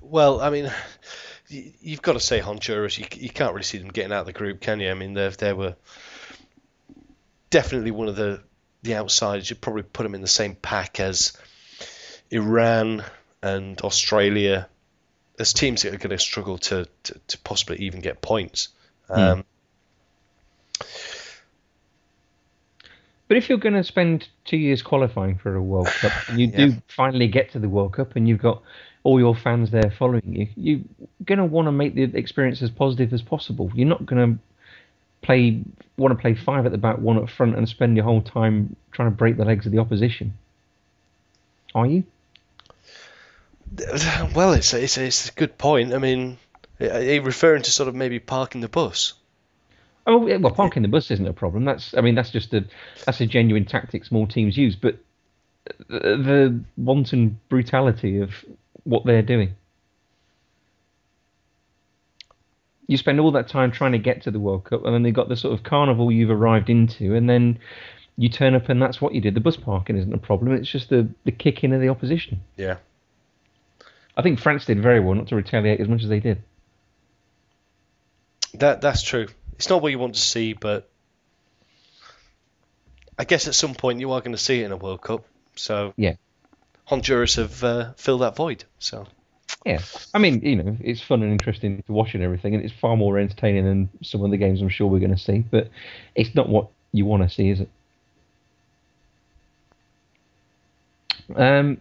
Well, 0.03 0.41
I 0.41 0.51
mean, 0.51 0.71
you've 1.49 2.03
got 2.03 2.13
to 2.13 2.21
say 2.21 2.39
Honduras. 2.39 2.99
You, 2.99 3.07
you 3.15 3.31
can't 3.31 3.53
really 3.53 3.65
see 3.65 3.79
them 3.79 3.89
getting 3.89 4.13
out 4.13 4.21
of 4.21 4.27
the 4.27 4.33
group, 4.33 4.61
can 4.61 4.81
you? 4.81 4.91
I 4.91 4.95
mean, 4.95 5.15
they 5.15 5.29
they 5.31 5.53
were 5.53 5.77
definitely 7.51 7.91
one 7.91 8.09
of 8.09 8.17
the 8.17 8.43
the 8.83 8.97
outsiders. 8.97 9.49
You'd 9.49 9.61
probably 9.61 9.83
put 9.83 10.03
them 10.03 10.15
in 10.15 10.21
the 10.21 10.29
same 10.29 10.55
pack 10.55 11.01
as 11.01 11.33
Iran 12.31 13.03
and 13.43 13.81
Australia 13.81 14.69
as 15.39 15.53
teams 15.53 15.83
that 15.83 15.93
are 15.93 15.99
going 15.99 16.11
to 16.11 16.19
struggle 16.19 16.59
to, 16.59 16.87
to, 17.03 17.21
to 17.27 17.39
possibly 17.39 17.79
even 17.79 18.01
get 18.01 18.23
points. 18.23 18.69
Um, 19.09 19.45
But 23.29 23.37
if 23.39 23.49
you're 23.49 23.59
going 23.59 23.75
to 23.75 23.85
spend 23.85 24.29
two 24.45 24.57
years 24.57 24.83
qualifying 24.83 25.39
for 25.39 25.55
a 25.55 25.63
World 25.63 25.87
Cup, 25.87 26.13
and 26.29 26.39
you 26.41 26.49
Yeah. 26.49 26.67
do 26.67 26.83
finally 26.89 27.29
get 27.29 27.53
to 27.53 27.59
the 27.59 27.69
World 27.69 27.93
Cup, 27.93 28.17
and 28.17 28.29
you've 28.29 28.43
got 28.43 28.63
all 29.03 29.19
your 29.19 29.35
fans 29.35 29.71
there 29.71 29.91
following 29.91 30.23
you, 30.25 30.49
you're 30.57 30.81
going 31.25 31.39
to 31.39 31.45
want 31.45 31.67
to 31.67 31.73
make 31.73 31.95
the 31.95 32.03
experience 32.03 32.63
as 32.63 32.71
positive 32.71 33.13
as 33.13 33.23
possible. 33.23 33.71
You're 33.75 33.89
not 33.89 34.05
going 34.07 34.35
to 34.35 34.39
play 35.23 35.63
want 35.97 36.13
to 36.17 36.21
play 36.21 36.35
five 36.35 36.67
at 36.67 36.73
the 36.73 36.79
back, 36.79 36.99
one 36.99 37.19
up 37.19 37.31
front, 37.31 37.57
and 37.57 37.69
spend 37.69 37.97
your 37.97 38.05
whole 38.05 38.23
time 38.23 38.77
trying 38.93 39.11
to 39.11 39.17
break 39.17 39.37
the 39.37 39.45
legs 39.45 39.65
of 39.67 39.73
the 39.73 39.79
opposition. 39.79 40.35
Are 41.75 41.87
you? 41.87 42.05
well, 44.35 44.53
it's 44.53 44.73
a, 44.75 44.83
it's, 44.83 44.99
a, 44.99 45.05
it's 45.05 45.29
a 45.29 45.33
good 45.33 45.57
point. 45.59 45.95
I 45.95 45.99
mean, 45.99 46.39
are 46.81 47.21
referring 47.21 47.63
to 47.63 47.71
sort 47.71 47.89
of 47.89 47.95
maybe 47.95 48.19
parking 48.19 48.61
the 48.61 48.69
bus? 48.69 49.15
Oh 50.07 50.27
yeah, 50.27 50.37
well, 50.37 50.53
parking 50.53 50.83
the 50.83 50.89
bus 50.89 51.11
isn't 51.11 51.27
a 51.27 51.33
problem. 51.33 51.65
That's 51.65 51.95
I 51.97 52.01
mean 52.01 52.15
that's 52.15 52.31
just 52.31 52.53
a 52.53 52.65
that's 53.07 53.21
a 53.21 53.27
genuine 53.27 53.65
tactic 53.65 54.05
small 54.05 54.27
teams 54.27 54.57
use. 54.57 54.77
But 54.77 54.99
the, 55.89 55.99
the 55.99 56.61
wanton 56.77 57.41
brutality 57.49 58.21
of 58.21 58.31
what 58.85 59.05
they're 59.07 59.23
doing. 59.23 59.55
You 62.87 62.99
spend 62.99 63.19
all 63.19 63.33
that 63.33 63.49
time 63.49 63.73
trying 63.73 63.93
to 63.93 63.99
get 63.99 64.23
to 64.23 64.31
the 64.31 64.39
World 64.39 64.65
Cup, 64.65 64.85
and 64.85 64.95
then 64.95 65.03
they've 65.03 65.15
got 65.15 65.31
the 65.31 65.37
sort 65.37 65.55
of 65.55 65.65
carnival 65.65 66.13
you've 66.13 66.31
arrived 66.31 66.69
into, 66.69 67.15
and 67.15 67.31
then 67.31 67.59
you 68.17 68.29
turn 68.29 68.55
up 68.55 68.69
and 68.69 68.81
that's 68.81 69.01
what 69.01 69.15
you 69.15 69.21
did. 69.21 69.35
The 69.35 69.41
bus 69.41 69.57
parking 69.57 69.97
isn't 69.97 70.13
a 70.13 70.19
problem. 70.19 70.53
It's 70.53 70.71
just 70.71 70.91
the 70.91 71.09
the 71.25 71.33
kick 71.33 71.65
in 71.65 71.73
of 71.73 71.81
the 71.81 71.89
opposition. 71.89 72.43
Yeah. 72.57 72.77
I 74.17 74.23
think 74.23 74.39
France 74.39 74.67
did 74.67 74.81
very 74.81 75.01
well 75.01 75.15
not 75.15 75.29
to 75.29 75.37
retaliate 75.37 75.81
as 75.81 75.89
much 75.89 76.03
as 76.03 76.09
they 76.09 76.21
did. 76.21 76.43
That 78.55 78.81
that's 78.81 79.03
true. 79.03 79.27
It's 79.57 79.69
not 79.69 79.83
what 79.83 79.93
you 79.93 79.99
want 79.99 80.15
to 80.15 80.21
see, 80.21 80.53
but 80.53 80.89
I 83.19 83.25
guess 83.25 83.47
at 83.47 83.55
some 83.55 83.75
point 83.75 84.01
you 84.01 84.13
are 84.13 84.21
going 84.21 84.33
to 84.33 84.39
see 84.39 84.61
it 84.61 84.65
in 84.65 84.73
a 84.73 84.77
World 84.77 85.01
Cup. 85.01 85.25
So 85.57 85.95
Yeah. 85.97 86.15
Honduras 86.87 87.37
have 87.37 87.65
uh, 87.65 87.93
filled 87.97 88.23
that 88.23 88.37
void. 88.37 88.65
So 88.79 89.07
Yeah, 89.65 89.81
I 90.13 90.19
mean, 90.19 90.41
you 90.43 90.57
know, 90.57 90.77
it's 90.81 91.01
fun 91.01 91.23
and 91.23 91.33
interesting 91.33 91.83
to 91.87 91.93
watch 91.93 92.15
and 92.15 92.23
everything, 92.23 92.55
and 92.55 92.65
it's 92.65 92.75
far 92.75 92.97
more 92.97 93.19
entertaining 93.19 93.65
than 93.65 93.89
some 94.03 94.23
of 94.25 94.31
the 94.31 94.37
games 94.37 94.61
I'm 94.61 94.69
sure 94.69 94.87
we're 94.87 94.99
going 94.99 95.15
to 95.15 95.19
see. 95.19 95.39
But 95.39 95.71
it's 96.15 96.35
not 96.35 96.49
what 96.49 96.69
you 96.93 97.07
want 97.07 97.23
to 97.23 97.29
see, 97.29 97.51
is 97.51 97.61
it? 97.61 97.71
Um, 101.35 101.79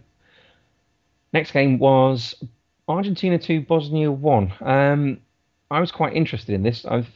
next 1.32 1.50
game 1.50 1.78
was 1.78 2.34
Argentina 2.88 3.38
two, 3.38 3.60
Bosnia 3.60 4.10
one. 4.10 4.52
Um, 4.60 5.20
I 5.70 5.80
was 5.80 5.92
quite 5.92 6.14
interested 6.14 6.54
in 6.54 6.62
this. 6.62 6.84
I've, 6.86 7.08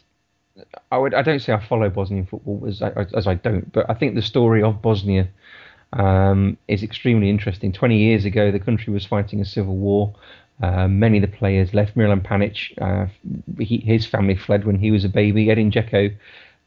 I 0.90 0.98
would, 0.98 1.14
I 1.14 1.22
don't 1.22 1.40
say 1.40 1.52
I 1.52 1.64
follow 1.64 1.88
Bosnian 1.88 2.26
football 2.26 2.64
as 2.66 2.82
I, 2.82 2.90
as 3.14 3.26
I 3.26 3.34
don't, 3.34 3.72
but 3.72 3.88
I 3.88 3.94
think 3.94 4.14
the 4.14 4.22
story 4.22 4.62
of 4.62 4.82
Bosnia 4.82 5.28
um, 5.92 6.56
is 6.68 6.82
extremely 6.82 7.30
interesting. 7.30 7.72
20 7.72 7.96
years 7.96 8.24
ago, 8.24 8.50
the 8.50 8.58
country 8.58 8.92
was 8.92 9.04
fighting 9.06 9.40
a 9.40 9.44
civil 9.44 9.76
war. 9.76 10.14
Uh, 10.62 10.88
many 10.88 11.18
of 11.18 11.22
the 11.22 11.36
players 11.36 11.72
left. 11.72 11.96
Miralem 11.96 12.20
Pjanic, 12.20 12.76
uh, 12.80 13.06
he, 13.58 13.78
his 13.78 14.06
family 14.06 14.34
fled 14.34 14.64
when 14.64 14.78
he 14.78 14.90
was 14.90 15.04
a 15.04 15.08
baby. 15.08 15.50
Edin 15.50 15.70
Dzeko 15.70 16.14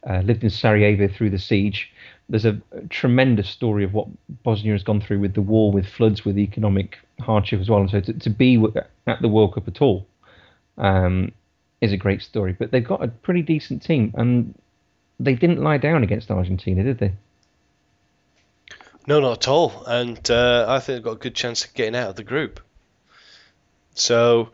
uh, 0.10 0.20
lived 0.20 0.44
in 0.44 0.50
Sarajevo 0.50 1.08
through 1.08 1.30
the 1.30 1.40
siege. 1.40 1.92
There's 2.30 2.46
a 2.46 2.62
tremendous 2.90 3.50
story 3.50 3.84
of 3.84 3.94
what 3.94 4.08
Bosnia 4.44 4.72
has 4.72 4.84
gone 4.84 5.02
through 5.02 5.20
with 5.20 5.34
the 5.34 5.42
war, 5.42 5.72
with 5.72 5.86
floods, 5.86 6.24
with 6.24 6.38
economic 6.38 6.98
hardship 7.20 7.60
as 7.60 7.70
well. 7.70 7.82
And 7.82 7.90
so 7.90 8.00
to, 8.00 8.14
to 8.14 8.30
be 8.30 8.64
at 9.08 9.22
the 9.22 9.28
World 9.28 9.56
Cup 9.56 9.68
at 9.68 9.82
all 9.82 10.08
um, 10.78 11.34
is 11.82 11.92
a 11.92 11.98
great 11.98 12.22
story. 12.22 12.56
But 12.58 12.72
they've 12.72 12.88
got 12.88 13.04
a 13.04 13.08
pretty 13.10 13.42
decent 13.42 13.84
team, 13.84 14.14
and 14.16 14.56
they 15.20 15.36
didn't 15.36 15.62
lie 15.62 15.78
down 15.78 16.04
against 16.04 16.32
Argentina, 16.32 16.84
did 16.84 17.00
they? 17.00 17.14
no, 19.08 19.20
not 19.20 19.40
at 19.40 19.48
all. 19.48 19.84
And 19.86 20.30
uh, 20.30 20.66
I 20.68 20.80
think 20.80 20.98
they've 20.98 21.04
got 21.04 21.14
a 21.14 21.20
good 21.20 21.36
chance 21.36 21.66
of 21.66 21.74
getting 21.74 21.96
out 21.96 22.10
of 22.10 22.16
the 22.16 22.24
group. 22.24 22.60
So 23.96 24.52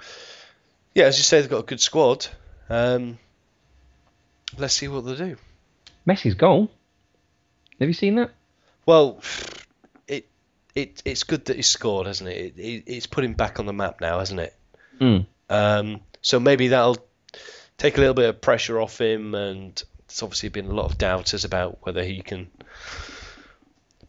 yeah, 0.96 1.06
as 1.06 1.18
you 1.18 1.24
say, 1.24 1.42
they've 1.42 1.50
got 1.50 1.60
a 1.60 1.66
good 1.66 1.82
squad. 1.82 2.28
Um, 2.70 3.20
let's 4.58 4.74
see 4.74 4.88
what 4.88 5.06
they 5.06 5.16
do. 5.16 5.38
Messi's 6.08 6.36
goal. 6.36 6.72
Have 7.80 7.88
you 7.88 7.94
seen 7.94 8.16
that? 8.16 8.32
Well, 8.86 9.22
it 10.08 10.28
it 10.74 11.02
it's 11.06 11.24
good 11.24 11.46
that 11.46 11.58
he 11.58 11.62
scored, 11.62 12.08
hasn't 12.08 12.30
it? 12.30 12.58
it, 12.58 12.60
it 12.60 12.84
it's 12.88 13.06
put 13.06 13.24
him 13.24 13.34
back 13.34 13.60
on 13.60 13.66
the 13.66 13.74
map 13.74 14.02
now, 14.02 14.20
hasn't 14.20 14.40
it? 14.40 14.56
Mm. 15.00 15.26
Um, 15.50 16.02
so 16.22 16.40
maybe 16.40 16.70
that'll 16.70 16.98
take 17.78 17.98
a 17.98 18.00
little 18.00 18.16
bit 18.16 18.30
of 18.30 18.42
pressure 18.42 18.80
off 18.80 19.00
him, 19.00 19.36
and 19.36 19.82
there's 20.08 20.24
obviously 20.24 20.50
been 20.50 20.68
a 20.68 20.74
lot 20.74 20.92
of 20.92 20.98
doubters 20.98 21.46
about 21.46 21.80
whether 21.82 22.04
he 22.04 22.22
can 22.22 22.50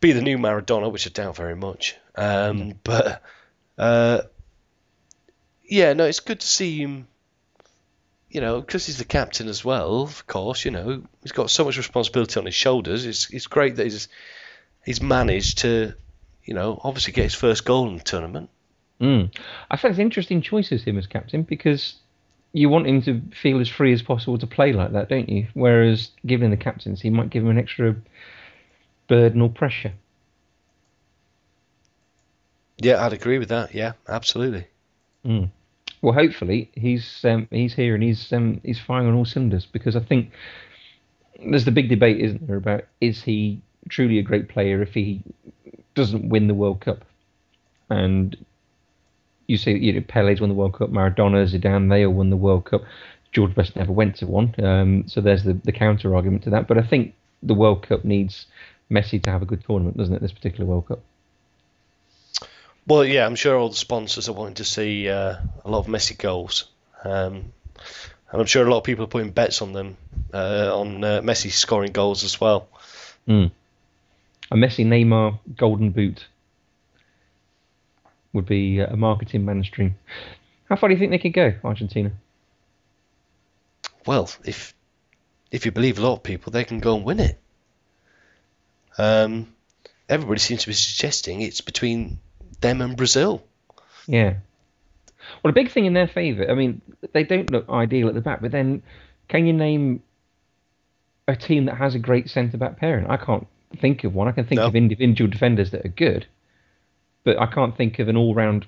be 0.00 0.12
the 0.12 0.22
new 0.22 0.38
Maradona, 0.38 0.90
which 0.90 1.06
I 1.06 1.10
doubt 1.10 1.36
very 1.36 1.56
much. 1.56 1.96
Um, 2.14 2.74
but 2.82 3.22
uh, 3.76 4.22
yeah, 5.64 5.92
no, 5.92 6.04
it's 6.04 6.20
good 6.20 6.40
to 6.40 6.46
see 6.46 6.78
him. 6.78 7.06
You 8.30 8.42
know, 8.42 8.60
because 8.60 8.84
he's 8.84 8.98
the 8.98 9.06
captain 9.06 9.48
as 9.48 9.64
well. 9.64 10.02
Of 10.02 10.26
course, 10.26 10.62
you 10.64 10.70
know 10.70 11.02
he's 11.22 11.32
got 11.32 11.50
so 11.50 11.64
much 11.64 11.78
responsibility 11.78 12.38
on 12.38 12.44
his 12.44 12.54
shoulders. 12.54 13.06
It's 13.06 13.30
it's 13.30 13.46
great 13.46 13.76
that 13.76 13.84
he's 13.84 14.08
he's 14.84 15.00
managed 15.00 15.58
to, 15.58 15.94
you 16.44 16.52
know, 16.52 16.78
obviously 16.84 17.14
get 17.14 17.24
his 17.24 17.34
first 17.34 17.64
goal 17.64 17.88
in 17.88 17.96
the 17.96 18.04
tournament. 18.04 18.50
Mm. 19.00 19.34
I 19.70 19.76
think 19.76 19.92
it's 19.92 19.98
interesting 19.98 20.42
choices 20.42 20.84
him 20.84 20.98
as 20.98 21.06
captain 21.06 21.42
because 21.42 21.94
you 22.52 22.68
want 22.68 22.86
him 22.86 23.02
to 23.02 23.20
feel 23.34 23.60
as 23.60 23.68
free 23.68 23.92
as 23.92 24.02
possible 24.02 24.38
to 24.38 24.46
play 24.46 24.72
like 24.72 24.92
that, 24.92 25.08
don't 25.08 25.28
you? 25.28 25.48
Whereas 25.54 26.10
giving 26.26 26.46
him 26.46 26.50
the 26.50 26.56
captaincy 26.56 27.10
might 27.10 27.30
give 27.30 27.42
him 27.42 27.50
an 27.50 27.58
extra 27.58 27.96
burden 29.06 29.40
or 29.40 29.50
pressure. 29.50 29.92
Yeah, 32.78 33.04
I'd 33.04 33.12
agree 33.12 33.38
with 33.38 33.48
that. 33.48 33.74
Yeah, 33.74 33.92
absolutely. 34.08 34.66
Mm. 35.24 35.50
Well, 36.00 36.14
hopefully 36.14 36.70
he's 36.74 37.24
um, 37.24 37.48
he's 37.50 37.74
here 37.74 37.94
and 37.94 38.02
he's 38.02 38.32
um, 38.32 38.60
he's 38.64 38.78
firing 38.78 39.08
on 39.08 39.14
all 39.14 39.24
cylinders 39.24 39.66
because 39.66 39.96
I 39.96 40.00
think 40.00 40.30
there's 41.44 41.64
the 41.64 41.72
big 41.72 41.88
debate, 41.88 42.20
isn't 42.20 42.46
there, 42.46 42.56
about 42.56 42.84
is 43.00 43.22
he 43.22 43.60
truly 43.88 44.18
a 44.18 44.22
great 44.22 44.48
player 44.48 44.80
if 44.80 44.94
he 44.94 45.22
doesn't 45.94 46.28
win 46.28 46.46
the 46.46 46.54
World 46.54 46.80
Cup? 46.80 47.04
And 47.90 48.36
you 49.48 49.56
say 49.56 49.76
you 49.76 49.92
know 49.94 50.00
Pele's 50.02 50.40
won 50.40 50.50
the 50.50 50.54
World 50.54 50.74
Cup, 50.74 50.90
Maradona, 50.90 51.50
Zidane, 51.50 51.90
they 51.90 52.06
all 52.06 52.12
won 52.12 52.30
the 52.30 52.36
World 52.36 52.66
Cup. 52.66 52.82
George 53.32 53.54
Best 53.54 53.76
never 53.76 53.92
went 53.92 54.16
to 54.16 54.26
one, 54.26 54.54
um, 54.62 55.08
so 55.08 55.20
there's 55.20 55.42
the, 55.42 55.54
the 55.54 55.72
counter 55.72 56.14
argument 56.14 56.44
to 56.44 56.50
that. 56.50 56.68
But 56.68 56.78
I 56.78 56.82
think 56.82 57.14
the 57.42 57.54
World 57.54 57.86
Cup 57.86 58.04
needs 58.04 58.46
Messi 58.90 59.22
to 59.22 59.30
have 59.30 59.42
a 59.42 59.46
good 59.46 59.64
tournament, 59.64 59.96
doesn't 59.96 60.14
it? 60.14 60.22
This 60.22 60.32
particular 60.32 60.64
World 60.64 60.88
Cup. 60.88 61.00
Well, 62.86 63.04
yeah, 63.04 63.26
I'm 63.26 63.34
sure 63.34 63.58
all 63.58 63.68
the 63.68 63.76
sponsors 63.76 64.30
are 64.30 64.32
wanting 64.32 64.54
to 64.54 64.64
see 64.64 65.10
uh, 65.10 65.36
a 65.64 65.70
lot 65.70 65.80
of 65.80 65.86
Messi 65.88 66.16
goals, 66.16 66.70
um, 67.04 67.52
and 68.30 68.40
I'm 68.40 68.46
sure 68.46 68.66
a 68.66 68.70
lot 68.70 68.78
of 68.78 68.84
people 68.84 69.04
are 69.04 69.08
putting 69.08 69.30
bets 69.30 69.60
on 69.60 69.72
them 69.72 69.96
uh, 70.32 70.70
on 70.78 71.04
uh, 71.04 71.20
Messi 71.20 71.50
scoring 71.50 71.92
goals 71.92 72.24
as 72.24 72.40
well. 72.40 72.68
Mm. 73.26 73.50
A 74.50 74.56
Messi 74.56 74.86
Neymar 74.86 75.38
Golden 75.56 75.90
Boot 75.90 76.26
would 78.38 78.46
be 78.46 78.80
uh, 78.80 78.86
a 78.86 78.96
marketing 78.96 79.44
mainstream. 79.44 79.96
How 80.68 80.76
far 80.76 80.88
do 80.88 80.94
you 80.94 80.98
think 80.98 81.10
they 81.10 81.18
could 81.18 81.32
go, 81.32 81.54
Argentina? 81.64 82.12
Well, 84.06 84.30
if 84.44 84.74
if 85.50 85.64
you 85.66 85.72
believe 85.72 85.98
a 85.98 86.02
lot 86.02 86.14
of 86.14 86.22
people, 86.22 86.52
they 86.52 86.64
can 86.64 86.78
go 86.80 86.96
and 86.96 87.04
win 87.04 87.20
it. 87.20 87.38
Um, 88.96 89.52
everybody 90.08 90.40
seems 90.40 90.62
to 90.62 90.68
be 90.68 90.72
suggesting 90.74 91.40
it's 91.40 91.60
between 91.60 92.18
them 92.60 92.80
and 92.80 92.96
Brazil. 92.96 93.42
Yeah. 94.06 94.34
Well, 95.42 95.50
a 95.50 95.54
big 95.54 95.70
thing 95.70 95.84
in 95.86 95.92
their 95.92 96.08
favour. 96.08 96.50
I 96.50 96.54
mean, 96.54 96.80
they 97.12 97.22
don't 97.24 97.50
look 97.50 97.68
ideal 97.68 98.08
at 98.08 98.14
the 98.14 98.20
back, 98.20 98.40
but 98.40 98.50
then 98.50 98.82
can 99.28 99.46
you 99.46 99.52
name 99.52 100.02
a 101.26 101.36
team 101.36 101.66
that 101.66 101.76
has 101.76 101.94
a 101.94 101.98
great 101.98 102.30
centre 102.30 102.56
back 102.56 102.78
pairing? 102.78 103.06
I 103.06 103.16
can't 103.18 103.46
think 103.80 104.04
of 104.04 104.14
one. 104.14 104.28
I 104.28 104.32
can 104.32 104.46
think 104.46 104.58
No. 104.60 104.66
of 104.66 104.74
individual 104.76 105.30
defenders 105.30 105.70
that 105.72 105.84
are 105.84 105.90
good, 105.90 106.26
but 107.28 107.38
I 107.38 107.44
can't 107.44 107.76
think 107.76 107.98
of 107.98 108.08
an 108.08 108.16
all-round 108.16 108.66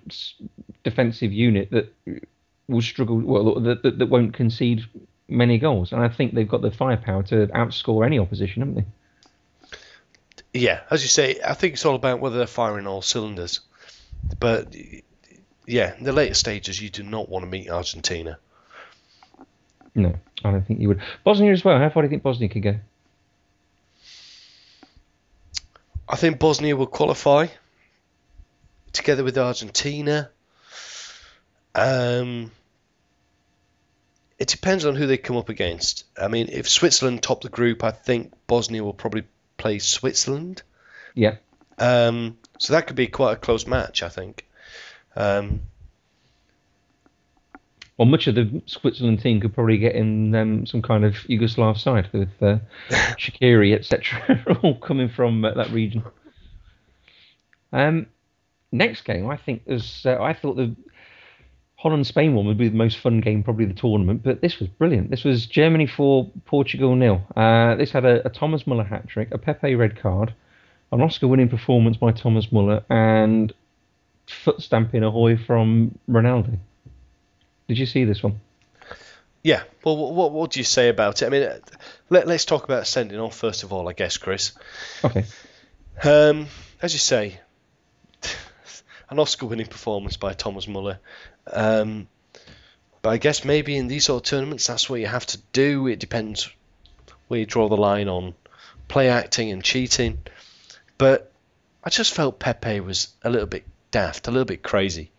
defensive 0.85 1.33
unit 1.33 1.71
that 1.71 1.95
will 2.69 2.83
struggle. 2.83 3.17
Well, 3.17 3.59
that, 3.61 3.83
that, 3.83 3.99
that 3.99 4.07
won't 4.11 4.35
concede 4.35 4.85
many 5.29 5.57
goals. 5.57 5.93
And 5.93 6.03
I 6.03 6.11
think 6.11 6.35
they've 6.35 6.47
got 6.47 6.61
the 6.61 6.71
firepower 6.71 7.23
to 7.23 7.47
outscore 7.47 8.05
any 8.05 8.19
opposition, 8.19 8.61
haven't 8.61 8.75
they? 8.75 10.61
Yeah, 10.61 10.81
as 10.91 11.03
you 11.03 11.09
say, 11.09 11.41
I 11.43 11.55
think 11.55 11.73
it's 11.73 11.87
all 11.87 11.95
about 11.95 12.21
whether 12.21 12.37
they're 12.37 12.47
firing 12.47 12.87
all 12.87 13.01
cylinders. 13.01 13.61
But 14.39 14.77
yeah, 15.67 15.97
in 15.97 16.05
the 16.05 16.13
later 16.13 16.35
stages, 16.35 16.79
you 16.83 16.91
do 16.91 17.03
not 17.03 17.31
want 17.31 17.47
to 17.47 17.51
meet 17.51 17.71
Argentina. 17.71 18.39
No, 19.95 20.17
I 20.45 20.51
don't 20.51 20.67
think 20.67 20.81
you 20.81 20.89
would. 20.89 21.01
Bosnia 21.25 21.51
as 21.51 21.65
well. 21.65 21.79
How 21.79 21.89
far 21.89 22.03
do 22.03 22.09
you 22.09 22.11
think 22.11 22.23
Bosnia 22.23 22.51
could 22.51 22.63
go? 22.63 22.77
I 26.07 26.17
think 26.17 26.39
Bosnia 26.39 26.77
will 26.77 26.87
qualify 26.87 27.47
together 28.93 29.25
with 29.25 29.39
Argentina. 29.39 30.31
Um, 31.75 32.51
it 34.39 34.49
depends 34.49 34.85
on 34.85 34.97
who 34.97 35.07
they 35.07 35.19
come 35.19 35.37
up 35.37 35.49
against. 35.49 36.05
I 36.21 36.29
mean, 36.29 36.49
if 36.51 36.69
Switzerland 36.69 37.23
top 37.23 37.43
the 37.43 37.49
group, 37.49 37.85
I 37.85 37.91
think 37.91 38.33
Bosnia 38.47 38.83
will 38.83 38.95
probably 38.95 39.25
play 39.59 39.79
Switzerland. 39.79 40.63
Yeah. 41.15 41.37
Um, 41.79 42.39
so 42.59 42.73
that 42.73 42.87
could 42.87 42.97
be 42.97 43.07
quite 43.07 43.35
a 43.35 43.37
close 43.37 43.67
match, 43.67 44.03
I 44.03 44.09
think. 44.09 44.47
Um, 45.15 45.61
well, 47.97 48.07
much 48.07 48.29
of 48.29 48.35
the 48.35 48.63
Switzerland 48.65 49.21
team 49.21 49.43
could 49.43 49.53
probably 49.53 49.77
get 49.77 49.95
in 49.95 50.35
um, 50.35 50.65
some 50.65 50.81
kind 50.81 51.05
of 51.05 51.15
Yugoslav 51.29 51.79
side 51.79 52.09
with 52.13 52.31
uh, 52.41 52.59
Shaqiri, 52.91 53.75
etc., 53.75 54.43
all 54.63 54.79
coming 54.79 55.11
from 55.11 55.45
uh, 55.45 55.53
that 55.53 55.71
region. 55.71 56.03
Um, 57.75 58.07
next 58.73 59.03
game, 59.03 59.29
I 59.29 59.37
think 59.37 59.63
was 59.67 60.05
uh, 60.07 60.21
I 60.21 60.33
thought 60.33 60.57
the 60.57 60.75
Holland 61.77 62.07
Spain 62.07 62.35
one 62.35 62.47
would 62.47 62.59
be 62.59 62.69
the 62.69 62.77
most 62.77 62.99
fun 62.99 63.21
game, 63.21 63.43
probably 63.43 63.65
the 63.65 63.75
tournament, 63.75 64.23
but 64.23 64.43
this 64.43 64.59
was 64.59 64.69
brilliant. 64.69 65.11
This 65.11 65.25
was 65.25 65.47
Germany 65.47 65.87
4, 65.87 66.31
Portugal 66.45 66.95
nil. 66.95 67.23
Uh, 67.35 67.75
this 67.77 67.91
had 67.91 68.05
a, 68.05 68.27
a 68.27 68.31
Thomas 68.31 68.67
Muller 68.67 68.85
hat 68.85 69.09
trick, 69.09 69.29
a 69.33 69.39
Pepe 69.39 69.75
red 69.75 69.99
card, 69.99 70.35
an 70.93 71.01
Oscar 71.01 71.27
winning 71.27 71.49
performance 71.49 71.97
by 71.97 72.13
Thomas 72.13 72.53
Muller, 72.53 72.85
and 72.91 73.53
foot 74.27 74.61
stamping 74.61 75.03
ahoy 75.03 75.39
from 75.39 75.99
Ronaldo. 76.09 76.59
Did 77.67 77.79
you 77.79 77.87
see 77.87 78.05
this 78.05 78.23
one? 78.23 78.41
Yeah. 79.43 79.63
Well, 79.85 79.97
what 79.97 80.33
what 80.33 80.51
do 80.51 80.61
you 80.61 80.65
say 80.65 80.89
about 80.91 81.23
it? 81.23 81.27
I 81.27 81.29
mean, 81.31 81.49
let 82.11 82.27
let's 82.27 82.45
talk 82.45 82.65
about 82.65 82.87
sending 82.87 83.19
off 83.19 83.35
first 83.35 83.63
of 83.63 83.73
all, 83.73 83.89
I 83.89 83.95
guess, 83.95 84.19
Chris. 84.19 84.53
Okay. 85.03 85.25
Um, 86.05 86.47
as 86.83 86.93
you 86.93 86.99
say, 86.99 87.41
an 89.11 89.19
Oscar-winning 89.19 89.67
performance 89.67 90.17
by 90.17 90.33
Thomas 90.33 90.67
Muller. 90.67 91.01
Um, 91.47 92.09
but 93.03 93.11
I 93.11 93.19
guess 93.19 93.45
maybe 93.45 93.77
in 93.77 93.89
these 93.89 94.05
sort 94.05 94.23
of 94.23 94.31
tournaments, 94.31 94.67
that's 94.67 94.89
what 94.89 95.01
you 95.01 95.07
have 95.07 95.27
to 95.27 95.39
do. 95.53 95.87
It 95.87 95.99
depends 95.99 96.49
where 97.29 97.41
you 97.41 97.47
draw 97.47 97.69
the 97.69 97.77
line 97.77 98.09
on 98.09 98.35
play 98.89 99.09
acting 99.09 99.51
and 99.51 99.63
cheating. 99.63 100.19
But 100.99 101.33
I 101.83 101.91
just 101.91 102.15
felt 102.15 102.39
Pepe 102.39 102.81
was 102.81 103.09
a 103.23 103.31
little 103.31 103.47
bit 103.47 103.65
daft, 103.91 104.29
a 104.29 104.31
little 104.31 104.45
bit 104.45 104.63
crazy. 104.63 105.11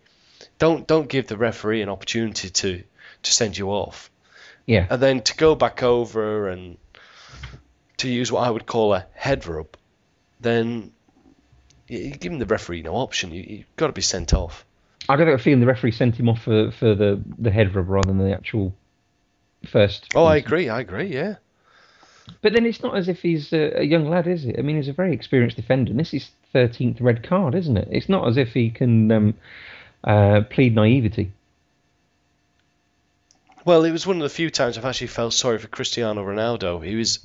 Don't 0.60 0.88
don't 0.88 1.10
give 1.10 1.28
the 1.28 1.38
referee 1.38 1.82
an 1.82 1.90
opportunity 1.90 2.50
to 2.50 2.84
to 3.24 3.32
send 3.32 3.58
you 3.58 3.70
off. 3.70 4.12
Yeah. 4.66 4.86
And 4.90 5.02
then 5.02 5.22
to 5.22 5.36
go 5.36 5.56
back 5.56 5.82
over 5.82 6.50
and 6.50 6.78
to 7.98 8.10
use 8.10 8.32
what 8.32 8.48
I 8.48 8.52
would 8.52 8.66
call 8.66 8.94
a 8.94 9.06
head 9.14 9.48
rub, 9.48 9.76
then 10.40 10.92
you're 12.00 12.18
giving 12.18 12.40
the 12.40 12.46
referee 12.46 12.82
no 12.82 12.96
option. 12.96 13.32
You, 13.32 13.44
you've 13.48 13.76
got 13.76 13.88
to 13.88 13.94
be 13.94 14.02
sent 14.02 14.34
off. 14.34 14.66
I 15.10 15.18
got 15.18 15.28
a 15.28 15.38
feeling 15.38 15.60
the 15.60 15.66
referee 15.66 15.92
sent 15.92 16.16
him 16.16 16.30
off 16.30 16.44
for, 16.44 16.72
for 16.72 16.96
the, 16.96 17.22
the 17.38 17.52
head 17.52 17.76
rub 17.76 17.90
rather 17.90 18.08
than 18.08 18.20
the 18.20 18.34
actual 18.34 18.74
first. 19.66 20.08
Oh, 20.16 20.26
I 20.26 20.38
agree. 20.38 20.70
I 20.70 20.80
agree. 20.80 21.08
Yeah. 21.08 21.36
But 22.42 22.54
then 22.54 22.66
it's 22.66 22.82
not 22.82 22.96
as 22.96 23.10
if 23.10 23.22
he's 23.22 23.52
a, 23.52 23.82
a, 23.82 23.84
young 23.84 24.10
lad, 24.10 24.28
is 24.28 24.46
it? 24.46 24.58
I 24.58 24.62
mean, 24.62 24.78
he's 24.78 24.88
a 24.88 24.94
very 24.94 25.14
experienced 25.14 25.58
defender. 25.58 25.92
And 25.92 26.00
this 26.00 26.14
is 26.14 26.30
13th 26.54 27.02
red 27.02 27.24
card, 27.24 27.56
isn't 27.56 27.78
it? 27.78 27.88
It's 27.92 28.10
not 28.10 28.28
as 28.28 28.38
if 28.38 28.54
he 28.54 28.70
can 28.70 29.12
um, 29.12 29.34
uh, 30.04 30.42
plead 30.50 30.76
naivety. 30.76 31.32
Well, 33.66 33.84
it 33.84 33.92
was 33.92 34.08
one 34.08 34.18
of 34.18 34.24
the 34.24 34.30
few 34.30 34.50
times 34.50 34.78
I've 34.78 34.86
actually 34.86 35.08
felt 35.08 35.34
sorry 35.34 35.60
for 35.60 35.68
Cristiano 35.68 36.24
Ronaldo. 36.24 36.84
He 36.84 36.96
was 36.96 37.20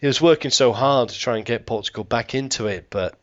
he 0.00 0.06
was 0.06 0.20
working 0.20 0.50
so 0.50 0.72
hard 0.72 1.08
to 1.08 1.18
try 1.18 1.36
and 1.36 1.44
get 1.44 1.66
Portugal 1.66 2.04
back 2.04 2.34
into 2.34 2.66
it, 2.66 2.86
but 2.90 3.16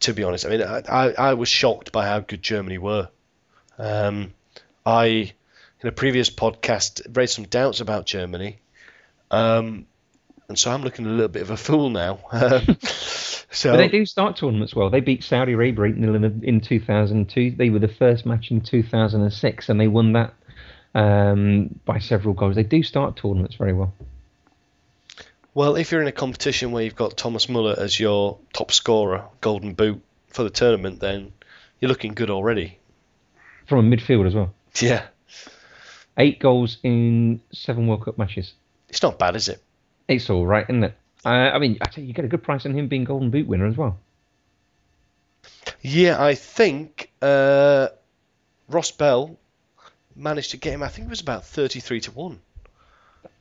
to 0.00 0.14
be 0.14 0.22
honest, 0.22 0.46
I 0.46 0.48
mean, 0.50 0.62
I, 0.62 0.82
I, 0.88 1.12
I, 1.12 1.34
was 1.34 1.48
shocked 1.48 1.92
by 1.92 2.06
how 2.06 2.20
good 2.20 2.42
Germany 2.42 2.78
were. 2.78 3.08
Um, 3.78 4.32
I 4.86 5.32
in 5.80 5.88
a 5.88 5.92
previous 5.92 6.30
podcast 6.30 7.16
raised 7.16 7.34
some 7.34 7.44
doubts 7.44 7.80
about 7.80 8.06
Germany. 8.06 8.58
Um, 9.30 9.86
and 10.48 10.58
so 10.58 10.70
I'm 10.70 10.82
looking 10.82 11.06
a 11.06 11.10
little 11.10 11.28
bit 11.28 11.42
of 11.42 11.50
a 11.50 11.56
fool 11.56 11.90
now. 11.90 12.20
so, 13.50 13.72
but 13.72 13.76
they 13.78 13.88
do 13.88 14.06
start 14.06 14.36
tournaments 14.36 14.74
well. 14.74 14.90
They 14.90 15.00
beat 15.00 15.24
Saudi 15.24 15.52
Arabia 15.52 15.84
8 15.86 15.96
0 15.96 16.14
in, 16.14 16.44
in 16.44 16.60
2002. 16.60 17.52
They 17.52 17.70
were 17.70 17.78
the 17.78 17.88
first 17.88 18.26
match 18.26 18.50
in 18.50 18.60
2006, 18.60 19.68
and 19.68 19.80
they 19.80 19.88
won 19.88 20.12
that 20.12 20.34
um, 20.94 21.80
by 21.84 21.98
several 21.98 22.34
goals. 22.34 22.56
They 22.56 22.62
do 22.62 22.82
start 22.82 23.16
tournaments 23.16 23.56
very 23.56 23.72
well. 23.72 23.94
Well, 25.54 25.76
if 25.76 25.92
you're 25.92 26.02
in 26.02 26.08
a 26.08 26.12
competition 26.12 26.72
where 26.72 26.82
you've 26.82 26.96
got 26.96 27.16
Thomas 27.16 27.48
Muller 27.48 27.76
as 27.78 27.98
your 27.98 28.38
top 28.52 28.72
scorer, 28.72 29.24
Golden 29.40 29.74
Boot 29.74 30.02
for 30.28 30.42
the 30.42 30.50
tournament, 30.50 30.98
then 30.98 31.32
you're 31.80 31.88
looking 31.88 32.14
good 32.14 32.28
already. 32.28 32.78
From 33.66 33.78
a 33.92 33.96
midfield 33.96 34.26
as 34.26 34.34
well. 34.34 34.52
Yeah. 34.80 35.06
Eight 36.18 36.40
goals 36.40 36.78
in 36.82 37.40
seven 37.52 37.86
World 37.86 38.04
Cup 38.04 38.18
matches. 38.18 38.52
It's 38.88 39.02
not 39.02 39.18
bad, 39.18 39.36
is 39.36 39.48
it? 39.48 39.62
It's 40.08 40.28
all 40.28 40.44
right, 40.44 40.66
isn't 40.68 40.84
it? 40.84 40.94
Uh, 41.24 41.28
I 41.28 41.58
mean, 41.58 41.78
I 41.80 41.86
tell 41.86 42.02
you, 42.02 42.08
you 42.08 42.14
get 42.14 42.24
a 42.24 42.28
good 42.28 42.42
price 42.42 42.66
on 42.66 42.76
him 42.76 42.88
being 42.88 43.04
Golden 43.04 43.30
Boot 43.30 43.46
winner 43.46 43.66
as 43.66 43.76
well. 43.76 43.98
Yeah, 45.80 46.22
I 46.22 46.34
think 46.34 47.10
uh, 47.22 47.88
Ross 48.68 48.90
Bell 48.90 49.36
managed 50.16 50.50
to 50.50 50.56
get 50.56 50.74
him. 50.74 50.82
I 50.82 50.88
think 50.88 51.06
it 51.06 51.10
was 51.10 51.20
about 51.20 51.44
thirty-three 51.44 52.00
to 52.00 52.10
one. 52.12 52.40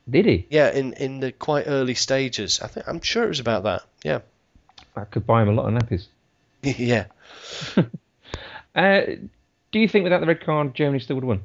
Did 0.09 0.25
he? 0.25 0.47
Yeah, 0.49 0.71
in 0.71 0.93
in 0.93 1.19
the 1.19 1.31
quite 1.31 1.65
early 1.67 1.95
stages. 1.95 2.61
I 2.61 2.67
think 2.67 2.87
I'm 2.87 3.01
sure 3.01 3.23
it 3.23 3.29
was 3.29 3.39
about 3.39 3.63
that. 3.63 3.83
Yeah. 4.03 4.19
I 4.95 5.05
could 5.05 5.25
buy 5.25 5.41
him 5.41 5.49
a 5.49 5.53
lot 5.53 5.73
of 5.73 5.81
nappies. 5.81 6.07
yeah. 6.61 7.05
uh, 8.75 9.01
do 9.71 9.79
you 9.79 9.87
think 9.87 10.03
without 10.03 10.19
the 10.19 10.27
red 10.27 10.41
card, 10.41 10.75
Germany 10.75 10.99
still 10.99 11.15
would 11.15 11.23
have 11.23 11.29
won? 11.29 11.43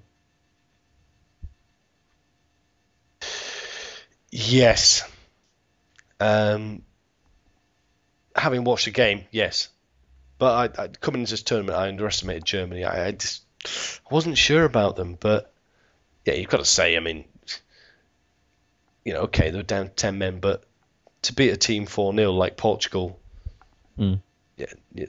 Yes. 4.30 5.08
Um, 6.20 6.82
having 8.36 8.64
watched 8.64 8.84
the 8.84 8.90
game, 8.90 9.24
yes. 9.30 9.68
But 10.38 10.78
I, 10.78 10.82
I, 10.82 10.88
coming 10.88 11.22
into 11.22 11.32
this 11.32 11.42
tournament, 11.42 11.78
I 11.78 11.88
underestimated 11.88 12.44
Germany. 12.44 12.84
I, 12.84 13.06
I 13.06 13.12
just 13.12 13.42
I 13.64 14.14
wasn't 14.14 14.38
sure 14.38 14.64
about 14.64 14.96
them, 14.96 15.16
but 15.18 15.52
yeah, 16.24 16.34
you've 16.34 16.50
got 16.50 16.58
to 16.58 16.64
say, 16.64 16.96
I 16.96 17.00
mean, 17.00 17.24
you 19.08 19.14
know, 19.14 19.20
okay, 19.20 19.50
they're 19.50 19.62
down 19.62 19.90
ten 19.96 20.18
men, 20.18 20.38
but 20.38 20.64
to 21.22 21.34
beat 21.34 21.48
a 21.48 21.56
team 21.56 21.86
four 21.86 22.14
0 22.14 22.30
like 22.32 22.58
Portugal, 22.58 23.18
mm. 23.98 24.20
yeah, 24.58 24.66
yeah, 24.92 25.06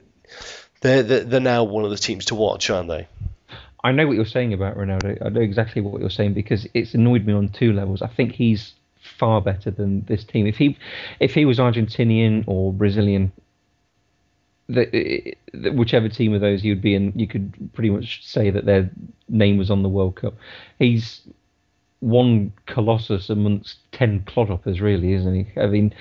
they're, 0.80 1.02
they're 1.02 1.24
they're 1.24 1.40
now 1.40 1.64
one 1.64 1.84
of 1.84 1.90
the 1.90 1.98
teams 1.98 2.24
to 2.26 2.34
watch, 2.34 2.70
aren't 2.70 2.88
they? 2.88 3.06
I 3.84 3.92
know 3.92 4.06
what 4.06 4.16
you're 4.16 4.24
saying 4.24 4.54
about 4.54 4.78
Ronaldo. 4.78 5.18
I 5.22 5.28
know 5.28 5.42
exactly 5.42 5.82
what 5.82 6.00
you're 6.00 6.08
saying 6.08 6.32
because 6.32 6.66
it's 6.72 6.94
annoyed 6.94 7.26
me 7.26 7.34
on 7.34 7.50
two 7.50 7.74
levels. 7.74 8.00
I 8.00 8.06
think 8.06 8.32
he's 8.32 8.72
far 9.18 9.42
better 9.42 9.70
than 9.70 10.06
this 10.06 10.24
team. 10.24 10.46
If 10.46 10.56
he 10.56 10.78
if 11.20 11.34
he 11.34 11.44
was 11.44 11.58
Argentinian 11.58 12.44
or 12.46 12.72
Brazilian, 12.72 13.32
the, 14.70 15.36
the, 15.52 15.72
whichever 15.72 16.08
team 16.08 16.32
of 16.32 16.40
those 16.40 16.62
he 16.62 16.70
would 16.70 16.80
be 16.80 16.94
in, 16.94 17.12
you 17.16 17.26
could 17.26 17.52
pretty 17.74 17.90
much 17.90 18.26
say 18.26 18.48
that 18.48 18.64
their 18.64 18.88
name 19.28 19.58
was 19.58 19.70
on 19.70 19.82
the 19.82 19.90
World 19.90 20.16
Cup. 20.16 20.36
He's 20.78 21.20
one 22.00 22.52
colossus 22.66 23.30
amongst 23.30 23.78
ten 23.92 24.20
clodhoppers, 24.20 24.80
really, 24.80 25.12
isn't 25.12 25.34
he? 25.34 25.60
I 25.60 25.66
mean, 25.66 25.94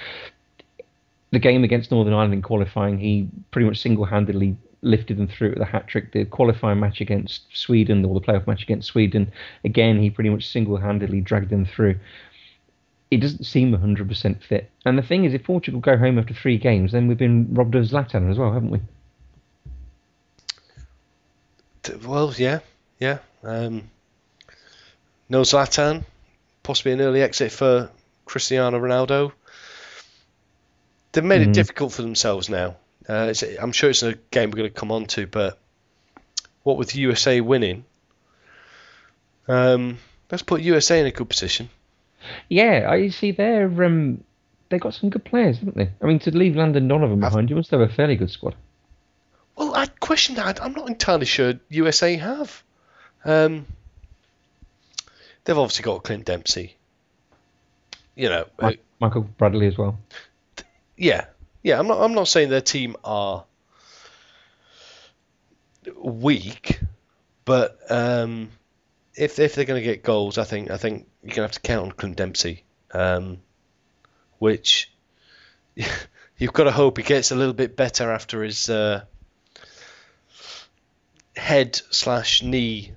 the 1.32 1.40
game 1.40 1.64
against 1.64 1.92
Northern 1.92 2.14
Ireland 2.14 2.34
in 2.34 2.42
qualifying, 2.42 2.98
he 2.98 3.28
pretty 3.52 3.68
much 3.68 3.80
single-handedly 3.80 4.56
lifted 4.82 5.18
them 5.18 5.28
through 5.28 5.52
with 5.52 5.62
a 5.62 5.66
hat 5.66 5.88
trick. 5.88 6.12
The 6.14 6.26
qualifying 6.26 6.80
match 6.80 7.02
against 7.02 7.44
Sweden, 7.54 8.04
or 8.06 8.14
the 8.14 8.26
playoff 8.26 8.48
match 8.48 8.64
against 8.64 8.88
Sweden, 8.88 9.32
again, 9.64 10.00
he 10.00 10.10
pretty 10.10 10.30
much 10.30 10.48
single-handedly 10.48 11.22
dragged 11.22 11.50
them 11.50 11.66
through 11.66 12.00
he 13.10 13.18
doesn't 13.18 13.46
seem 13.46 13.76
100% 13.76 14.44
fit. 14.44 14.70
And 14.86 14.98
the 14.98 15.02
thing 15.02 15.26
is, 15.26 15.34
if 15.34 15.44
Portugal 15.44 15.80
go 15.80 15.98
home 15.98 16.20
after 16.20 16.34
three 16.34 16.58
games, 16.58 16.92
then 16.92 17.08
we've 17.08 17.18
been 17.18 17.48
robbed 17.54 17.76
of 17.76 17.86
Zlatan 17.86 18.30
as 18.30 18.38
well, 18.38 18.54
haven't 18.54 18.70
we? 18.70 18.82
Well, 22.06 22.34
yeah, 22.38 22.60
yeah. 23.00 23.20
Um, 23.44 23.90
no 25.30 25.42
Zlatan, 25.42 26.04
possibly 26.64 26.92
an 26.92 27.02
early 27.02 27.22
exit 27.22 27.52
for 27.52 27.90
Cristiano 28.26 28.80
Ronaldo. 28.80 29.32
They've 31.12 31.24
made 31.24 31.40
mm. 31.40 31.42
it 31.42 31.44
mm-hmm. 31.46 31.52
difficult 31.54 31.94
for 31.94 32.02
themselves 32.02 32.50
now. 32.50 32.76
Uh, 33.08 33.34
I'm 33.60 33.72
sure 33.72 33.90
it's 33.90 34.04
a 34.04 34.16
game 34.32 34.52
we're 34.52 34.58
going 34.58 34.70
to 34.70 34.80
come 34.80 34.92
on 34.92 35.06
to, 35.08 35.26
but 35.26 35.58
what 36.64 36.78
with 36.78 36.96
USA 36.96 37.42
winning, 37.42 37.86
um, 39.48 39.98
let's 40.30 40.44
put 40.44 40.62
USA 40.62 41.00
in 41.00 41.08
a 41.08 41.12
good 41.12 41.28
position. 41.28 41.70
Yeah, 42.50 42.88
I 42.88 43.10
see 43.10 43.32
they're 43.32 43.84
um, 43.84 44.24
they 44.70 44.78
got 44.78 44.94
some 44.94 45.10
good 45.10 45.26
players, 45.26 45.58
haven't 45.58 45.78
they? 45.78 45.90
I 46.02 46.06
mean, 46.06 46.20
to 46.20 46.38
leave 46.38 46.56
Landon 46.56 46.88
Donovan 46.88 47.20
behind, 47.20 47.50
you 47.50 47.56
must 47.56 47.72
have 47.72 47.82
a 47.82 47.90
fairly 47.90 48.16
good 48.16 48.30
squad. 48.30 48.56
Well, 49.56 49.74
I 49.74 49.88
question 49.88 50.36
that. 50.36 50.62
I'm 50.62 50.74
not 50.74 50.88
entirely 50.88 51.26
sure 51.26 51.56
USA 51.70 52.16
have. 52.18 52.64
Um, 53.26 53.66
they've 55.50 55.58
obviously 55.58 55.82
got 55.82 56.04
Clint 56.04 56.26
Dempsey. 56.26 56.76
You 58.14 58.30
know, 58.30 58.46
Michael 59.00 59.22
Bradley 59.22 59.66
as 59.66 59.80
well. 59.80 59.98
Yeah, 60.96 61.26
yeah, 61.64 61.80
I'm 61.80 61.88
not. 61.88 62.00
I'm 62.02 62.14
not 62.14 62.28
saying 62.28 62.50
their 62.50 62.62
team 62.62 62.96
are 63.04 63.46
weak, 65.96 66.80
but 67.46 67.80
um, 67.90 68.50
if 69.16 69.40
if 69.40 69.56
they're 69.56 69.66
going 69.66 69.82
to 69.82 69.84
get 69.86 70.04
goals, 70.04 70.38
I 70.38 70.44
think 70.44 70.70
I 70.70 70.78
think 70.78 71.08
you're 71.24 71.30
going 71.30 71.36
to 71.38 71.42
have 71.42 71.52
to 71.54 71.62
count 71.62 71.86
on 71.86 71.92
Clint 71.94 72.18
Dempsey, 72.18 72.64
um, 72.92 73.40
which 74.38 74.92
you've 76.38 76.54
got 76.54 76.66
to 76.66 76.72
hope 76.72 76.98
he 76.98 77.04
gets 77.04 77.32
a 77.32 77.36
little 77.36 77.56
bit 77.56 77.76
better 77.76 78.12
after 78.12 78.44
his 78.44 78.70
uh, 78.70 79.04
head 81.36 81.82
slash 81.90 82.44
knee 82.44 82.92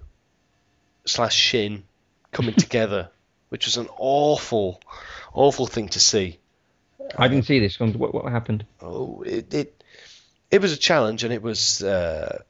slash 1.06 1.34
shin 1.34 1.84
coming 2.32 2.54
together, 2.54 3.10
which 3.50 3.66
was 3.66 3.76
an 3.76 3.88
awful, 3.96 4.80
awful 5.32 5.66
thing 5.66 5.88
to 5.90 6.00
see. 6.00 6.38
I 7.16 7.28
didn't 7.28 7.44
see 7.44 7.60
this. 7.60 7.78
What, 7.78 8.14
what 8.14 8.32
happened? 8.32 8.64
Oh, 8.80 9.22
it, 9.22 9.52
it 9.54 9.84
it 10.50 10.60
was 10.60 10.72
a 10.72 10.76
challenge, 10.76 11.24
and 11.24 11.32
it 11.32 11.42
was 11.42 11.82
uh, 11.82 12.42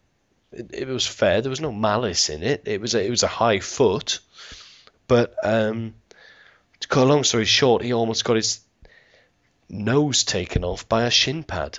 it, 0.53 0.71
it, 0.73 0.89
was 0.89 1.07
fair. 1.07 1.41
There 1.41 1.51
was 1.51 1.61
no 1.61 1.73
malice 1.73 2.29
in 2.29 2.43
it. 2.43 2.63
It 2.67 2.81
was 2.81 2.95
a, 2.95 3.05
it 3.05 3.11
was 3.11 3.23
a 3.23 3.29
high 3.29 3.61
foot, 3.61 4.21
but 5.09 5.35
um, 5.43 5.95
to 6.81 6.89
cut 6.89 7.05
a 7.05 7.11
long 7.11 7.25
story 7.25 7.45
short, 7.45 7.83
he 7.83 7.93
almost 7.93 8.25
got 8.25 8.37
his 8.37 8.61
nose 9.69 10.25
taken 10.25 10.65
off 10.65 10.89
by 10.89 11.05
a 11.05 11.11
shin 11.11 11.45
pad. 11.45 11.79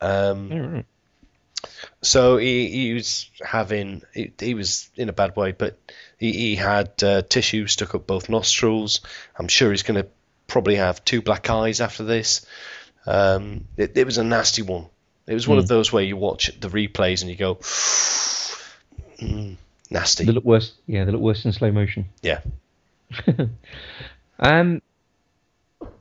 Um, 0.00 0.48
right. 0.50 0.86
So 2.02 2.36
he, 2.38 2.68
he 2.70 2.94
was 2.94 3.28
having 3.44 4.02
he, 4.14 4.32
he 4.38 4.54
was 4.54 4.90
in 4.96 5.08
a 5.08 5.12
bad 5.12 5.36
way, 5.36 5.52
but 5.52 5.78
he, 6.18 6.32
he 6.32 6.56
had 6.56 6.90
uh, 7.02 7.22
tissue 7.22 7.66
stuck 7.66 7.94
up 7.94 8.06
both 8.06 8.28
nostrils. 8.28 9.00
I'm 9.38 9.48
sure 9.48 9.70
he's 9.70 9.82
going 9.82 10.02
to 10.02 10.08
probably 10.46 10.76
have 10.76 11.04
two 11.04 11.22
black 11.22 11.48
eyes 11.50 11.80
after 11.80 12.02
this. 12.04 12.46
Um, 13.06 13.66
it, 13.76 13.96
it 13.96 14.04
was 14.06 14.18
a 14.18 14.24
nasty 14.24 14.62
one. 14.62 14.86
It 15.26 15.34
was 15.34 15.46
one 15.46 15.58
Mm. 15.58 15.62
of 15.62 15.68
those 15.68 15.92
where 15.92 16.02
you 16.02 16.16
watch 16.16 16.50
the 16.60 16.68
replays 16.68 17.20
and 17.22 17.30
you 17.30 17.36
go, 17.36 17.54
mm, 19.20 19.56
nasty. 19.90 20.24
They 20.24 20.32
look 20.32 20.44
worse. 20.44 20.72
Yeah, 20.86 21.04
they 21.04 21.12
look 21.12 21.20
worse 21.20 21.44
in 21.44 21.52
slow 21.52 21.70
motion. 21.70 22.06
Yeah. 22.22 22.40
um. 24.38 24.82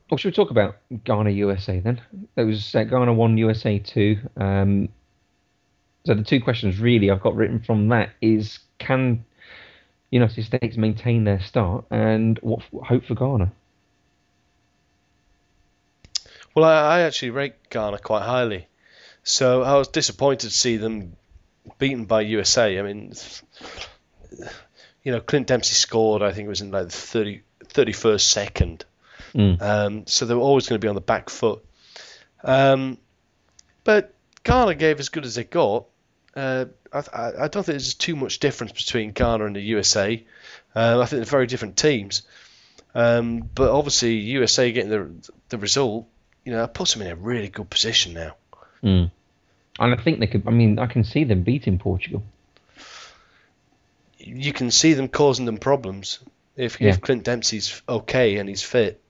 Well, 0.10 0.18
should 0.18 0.30
we 0.30 0.36
talk 0.36 0.50
about 0.50 0.78
Ghana 1.04 1.30
USA 1.30 1.80
then? 1.80 2.02
It 2.36 2.44
was 2.44 2.74
uh, 2.74 2.84
Ghana 2.84 3.14
one 3.14 3.38
USA 3.38 3.78
two. 3.80 4.18
Um. 4.36 4.90
So 6.06 6.14
the 6.14 6.24
two 6.24 6.42
questions 6.42 6.80
really 6.80 7.12
I've 7.12 7.22
got 7.22 7.36
written 7.36 7.60
from 7.60 7.90
that 7.90 8.12
is 8.22 8.60
can 8.78 9.26
United 10.12 10.44
States 10.44 10.78
maintain 10.78 11.24
their 11.24 11.40
start 11.40 11.86
and 11.92 12.40
what 12.40 12.62
hope 12.86 13.06
for 13.06 13.16
Ghana? 13.16 13.52
Well, 16.56 16.66
I, 16.66 16.98
I 16.98 17.00
actually 17.02 17.32
rate 17.32 17.70
Ghana 17.70 18.00
quite 18.00 18.24
highly. 18.24 18.68
So 19.24 19.62
I 19.62 19.76
was 19.76 19.90
disappointed 19.90 20.50
to 20.50 20.56
see 20.56 20.78
them 20.78 21.16
beaten 21.78 22.06
by 22.06 22.22
USA. 22.22 22.80
I 22.80 22.82
mean, 22.82 23.14
you 25.04 25.12
know, 25.12 25.20
Clint 25.20 25.48
Dempsey 25.48 25.76
scored, 25.76 26.24
I 26.24 26.32
think 26.32 26.48
it 26.48 26.50
was 26.50 26.62
in 26.62 26.72
like 26.72 26.86
the 26.86 26.92
30, 26.92 27.42
31st 27.66 28.22
second. 28.22 28.86
Mm. 29.36 29.62
Um, 29.62 30.08
so 30.08 30.26
they 30.26 30.34
were 30.34 30.42
always 30.42 30.68
going 30.68 30.80
to 30.80 30.84
be 30.84 30.90
on 30.90 30.96
the 30.96 31.02
back 31.02 31.30
foot. 31.30 31.64
Um, 32.44 32.98
but 33.84 34.14
Ghana 34.50 34.76
gave 34.76 35.00
as 35.00 35.10
good 35.10 35.26
as 35.26 35.36
they 35.36 35.44
got. 35.44 35.86
Uh, 36.36 36.66
I, 36.92 37.00
I 37.00 37.28
I 37.44 37.48
don't 37.48 37.64
think 37.64 37.68
there's 37.68 37.94
too 37.94 38.16
much 38.16 38.40
difference 38.40 38.72
between 38.72 39.12
Ghana 39.12 39.46
and 39.46 39.56
the 39.56 39.62
USA. 39.62 40.24
Uh, 40.76 41.00
I 41.00 41.06
think 41.06 41.20
they're 41.20 41.26
very 41.26 41.48
different 41.48 41.78
teams. 41.78 42.24
Um, 42.96 43.48
but 43.54 43.70
obviously, 43.70 44.16
USA 44.16 44.72
getting 44.72 44.90
the 44.90 45.12
the 45.50 45.58
result, 45.58 46.08
you 46.46 46.52
know, 46.52 46.66
puts 46.68 46.94
them 46.94 47.04
in 47.04 47.12
a 47.12 47.16
really 47.16 47.50
good 47.50 47.70
position 47.70 48.14
now. 48.14 48.36
Mm. 48.84 49.12
And 49.80 49.94
I 49.94 49.98
think 50.02 50.20
they 50.20 50.28
could. 50.28 50.48
I 50.48 50.52
mean, 50.52 50.80
I 50.80 50.88
can 50.88 51.04
see 51.04 51.24
them 51.24 51.44
beating 51.44 51.78
Portugal. 51.80 52.24
You 54.18 54.52
can 54.52 54.70
see 54.72 54.94
them 54.94 55.08
causing 55.08 55.46
them 55.46 55.58
problems 55.58 56.20
if, 56.58 56.82
Yeah. 56.82 56.90
if 56.90 57.02
Clint 57.02 57.24
Dempsey's 57.24 57.82
okay 57.88 58.38
and 58.38 58.50
he's 58.50 58.62
fit. 58.62 59.02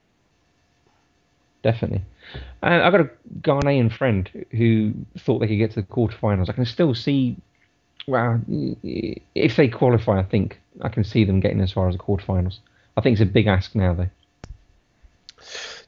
Definitely. 1.62 2.02
And 2.62 2.82
I've 2.82 2.92
got 2.92 3.00
a 3.00 3.10
Ghanaian 3.40 3.92
friend 3.92 4.28
who 4.50 4.92
thought 5.18 5.38
they 5.38 5.48
could 5.48 5.58
get 5.58 5.72
to 5.72 5.80
the 5.80 5.86
quarterfinals. 5.86 6.48
I 6.48 6.52
can 6.52 6.66
still 6.66 6.94
see, 6.94 7.36
well, 8.06 8.40
if 8.48 9.56
they 9.56 9.68
qualify, 9.68 10.18
I 10.18 10.22
think 10.22 10.60
I 10.80 10.88
can 10.88 11.04
see 11.04 11.24
them 11.24 11.40
getting 11.40 11.60
as 11.60 11.72
far 11.72 11.88
as 11.88 11.96
the 11.96 12.02
quarterfinals. 12.02 12.58
I 12.96 13.00
think 13.00 13.14
it's 13.14 13.22
a 13.22 13.32
big 13.32 13.46
ask 13.46 13.74
now, 13.74 13.94
though. 13.94 14.10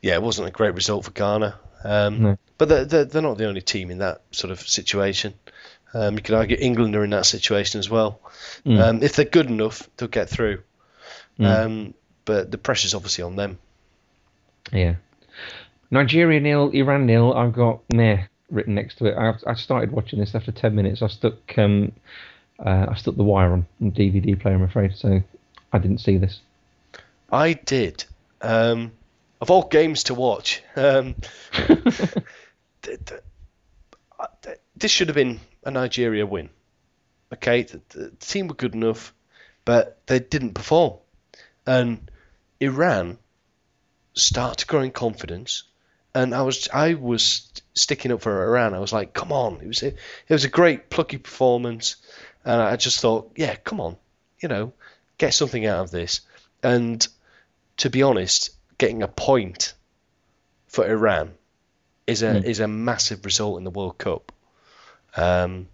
Yeah, 0.01 0.15
it 0.15 0.23
wasn't 0.23 0.49
a 0.49 0.51
great 0.51 0.75
result 0.75 1.05
for 1.05 1.11
Ghana. 1.11 1.59
Um, 1.85 2.23
No. 2.23 2.39
But 2.59 2.69
they're, 2.69 2.85
they're, 2.85 3.05
they're 3.05 3.23
not 3.23 3.39
the 3.39 3.47
only 3.47 3.61
team 3.61 3.91
in 3.91 3.99
that 3.99 4.23
sort 4.31 4.51
of 4.51 4.61
situation. 4.61 5.35
Um, 5.95 6.15
you 6.15 6.23
could 6.23 6.35
argue 6.35 6.57
England 6.59 6.97
are 6.97 7.05
in 7.05 7.11
that 7.11 7.27
situation 7.27 7.81
as 7.81 7.91
well. 7.91 8.21
Mm. 8.65 8.81
Um, 8.81 9.03
if 9.03 9.17
they're 9.17 9.25
good 9.25 9.47
enough, 9.49 9.89
they'll 9.97 10.09
get 10.09 10.31
through. 10.31 10.63
Mm. 11.39 11.65
Um, 11.65 11.95
but 12.25 12.51
the 12.51 12.59
pressure's 12.59 12.95
obviously 12.95 13.25
on 13.25 13.37
them. 13.37 13.59
Yeah. 14.73 14.95
Nigeria 15.93 16.41
nil, 16.41 16.71
Iran 16.71 17.05
nil. 17.05 17.35
I've 17.35 17.53
got 17.53 17.81
meh 17.93 18.25
written 18.51 18.75
next 18.75 18.97
to 18.97 19.07
it. 19.07 19.15
I, 19.17 19.35
I 19.47 19.55
started 19.55 19.93
watching 19.93 20.19
this 20.19 20.35
after 20.35 20.51
ten 20.51 20.75
minutes. 20.75 21.03
I 21.03 21.07
stuck 21.09 21.59
um, 21.59 21.93
uh, 22.59 22.87
I 22.89 22.95
stuck 22.95 23.15
the 23.17 23.23
wire 23.23 23.53
on 23.53 23.67
the 23.79 23.91
DVD 23.91 24.41
player. 24.41 24.55
I'm 24.55 24.63
afraid, 24.63 24.97
so 24.97 25.23
I 25.71 25.79
didn't 25.79 25.99
see 25.99 26.17
this. 26.17 26.41
I 27.31 27.53
did. 27.53 28.05
Um, 28.41 28.93
of 29.41 29.51
all 29.51 29.69
games 29.69 30.05
to 30.05 30.15
watch, 30.15 30.63
um, 30.77 31.15
th- 31.53 31.85
th- 32.83 33.21
th- 34.43 34.59
this 34.77 34.91
should 34.91 35.09
have 35.09 35.15
been 35.15 35.41
a 35.65 35.71
Nigeria 35.71 36.25
win. 36.25 36.49
Okay, 37.35 37.63
the, 37.65 37.81
the 37.91 38.11
team 38.21 38.49
were 38.49 38.55
good 38.55 38.75
enough, 38.75 39.13
but 39.65 40.01
they 40.07 40.21
didn't 40.21 40.55
perform. 40.55 40.95
And 41.67 42.11
Iran 42.61 43.19
start 44.15 44.59
to 44.59 44.67
grow 44.67 44.81
in 44.81 44.91
confidence, 44.91 45.65
and 46.14 46.35
I 46.35 46.42
was 46.42 46.68
I 46.72 46.94
was 46.94 47.51
sticking 47.75 48.12
up 48.12 48.20
for 48.22 48.42
Iran. 48.44 48.75
I 48.75 48.79
was 48.79 48.92
like, 48.92 49.12
come 49.12 49.33
on, 49.33 49.61
it 49.62 49.66
was 49.66 49.83
a, 49.83 49.88
it 49.88 49.96
was 50.31 50.44
a 50.44 50.48
great 50.48 50.90
plucky 50.90 51.18
performance, 51.18 51.96
and 52.44 52.61
I 52.61 52.77
just 52.77 53.01
thought, 53.01 53.33
yeah, 53.37 53.55
come 53.57 53.81
on, 53.81 53.96
you 54.40 54.48
know, 54.48 54.72
get 55.18 55.35
something 55.35 55.64
out 55.66 55.81
of 55.85 55.90
this. 55.90 56.20
And 56.62 57.07
to 57.79 57.90
be 57.90 58.03
honest, 58.03 58.51
getting 58.79 59.03
a 59.03 59.09
point 59.09 59.75
for 60.66 60.87
Iran 60.88 61.33
is 62.07 62.22
a 62.22 62.27
Mm. 62.35 62.44
is 62.44 62.61
a 62.61 62.68
massive 62.68 63.25
result 63.25 63.59
in 63.59 63.64
the 63.64 63.70
World 63.70 63.98
Cup. 63.98 64.33
Um, 65.16 65.68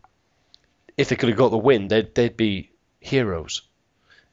if 0.96 1.08
they 1.08 1.16
could 1.16 1.28
have 1.28 1.38
got 1.38 1.50
the 1.50 1.58
win, 1.58 1.88
they'd 1.88 2.14
they'd 2.14 2.36
be 2.36 2.70
heroes. 3.00 3.62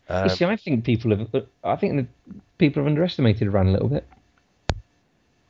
You 0.10 0.16
Um, 0.16 0.30
see, 0.30 0.46
I 0.46 0.56
think 0.56 0.84
people 0.84 1.18
have. 1.18 1.46
I 1.64 1.76
think 1.78 1.96
the 1.98 2.36
people 2.58 2.84
have 2.84 2.88
underestimated 2.88 3.48
Iran 3.48 3.68
a 3.68 3.72
little 3.72 3.88
bit. 3.90 4.06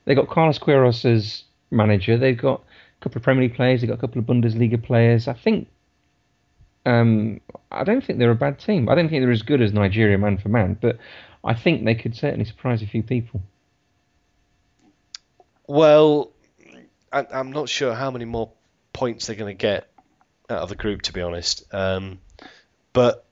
They 0.06 0.16
got 0.16 0.30
Carlos 0.30 0.60
Queiroz 0.60 1.06
as 1.06 1.44
manager. 1.72 2.18
They've 2.18 2.38
got 2.38 2.62
a 2.62 3.04
couple 3.04 3.20
of 3.20 3.24
Premier 3.24 3.44
League 3.44 3.56
players. 3.56 3.82
They've 3.82 3.90
got 3.90 3.98
a 3.98 4.02
couple 4.02 4.20
of 4.20 4.26
Bundesliga 4.26 4.82
players. 4.82 5.28
I 5.28 5.34
think. 5.34 5.68
Um, 6.86 7.42
I 7.72 7.84
don't 7.84 8.04
think 8.04 8.20
they're 8.20 8.32
a 8.32 8.36
bad 8.36 8.60
team. 8.60 8.90
I 8.90 8.96
don't 8.96 9.10
think 9.10 9.24
they're 9.24 9.32
as 9.32 9.42
good 9.42 9.62
as 9.62 9.74
Nigeria 9.74 10.20
man 10.20 10.38
for 10.38 10.50
man, 10.50 10.78
but 10.80 11.00
I 11.44 11.56
think 11.56 11.84
they 11.84 11.96
could 11.96 12.16
certainly 12.16 12.46
surprise 12.46 12.84
a 12.84 12.88
few 12.88 13.02
people. 13.02 13.42
Well, 15.68 16.32
I, 17.12 17.26
I'm 17.32 17.52
not 17.52 17.70
sure 17.70 17.96
how 17.96 18.12
many 18.12 18.26
more 18.26 18.52
points 18.94 19.28
they're 19.28 19.36
going 19.36 19.56
to 19.56 19.60
get 19.60 19.90
out 20.50 20.60
of 20.60 20.70
the 20.70 20.76
group, 20.76 21.04
to 21.04 21.14
be 21.14 21.22
honest. 21.22 21.64
Um, 21.74 22.20
but 22.94 23.26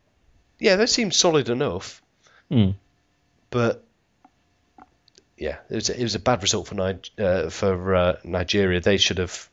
yeah, 0.60 0.76
they 0.76 0.88
seem 0.88 1.12
solid 1.12 1.50
enough. 1.50 2.02
Hmm. 2.50 2.72
But 3.50 3.84
yeah, 5.44 5.58
it 5.70 5.76
was 5.76 5.90
a, 5.90 6.00
it 6.00 6.04
was 6.04 6.16
a 6.16 6.20
bad 6.20 6.42
result 6.42 6.70
for 6.70 7.00
uh, 7.20 7.50
for 7.50 7.96
uh, 7.96 8.16
Nigeria. 8.24 8.80
They 8.80 8.96
should 8.96 9.18
have 9.18 9.50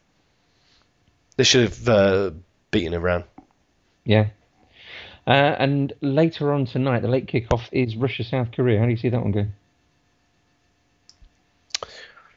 they 1.37 1.43
should 1.43 1.63
have 1.63 1.89
uh, 1.89 2.31
beaten 2.71 2.95
Iran. 2.95 3.25
Yeah. 4.05 4.29
Uh, 5.27 5.31
and 5.33 5.93
later 6.01 6.53
on 6.53 6.67
tonight, 6.67 7.01
the 7.01 7.09
late 7.09 7.27
kickoff 7.27 7.63
is 7.73 7.97
Russia 7.97 8.23
South 8.23 8.53
Korea. 8.53 8.79
How 8.79 8.85
do 8.85 8.93
you 8.93 8.97
see 8.99 9.09
that 9.09 9.21
one 9.21 9.33
going? 9.33 9.53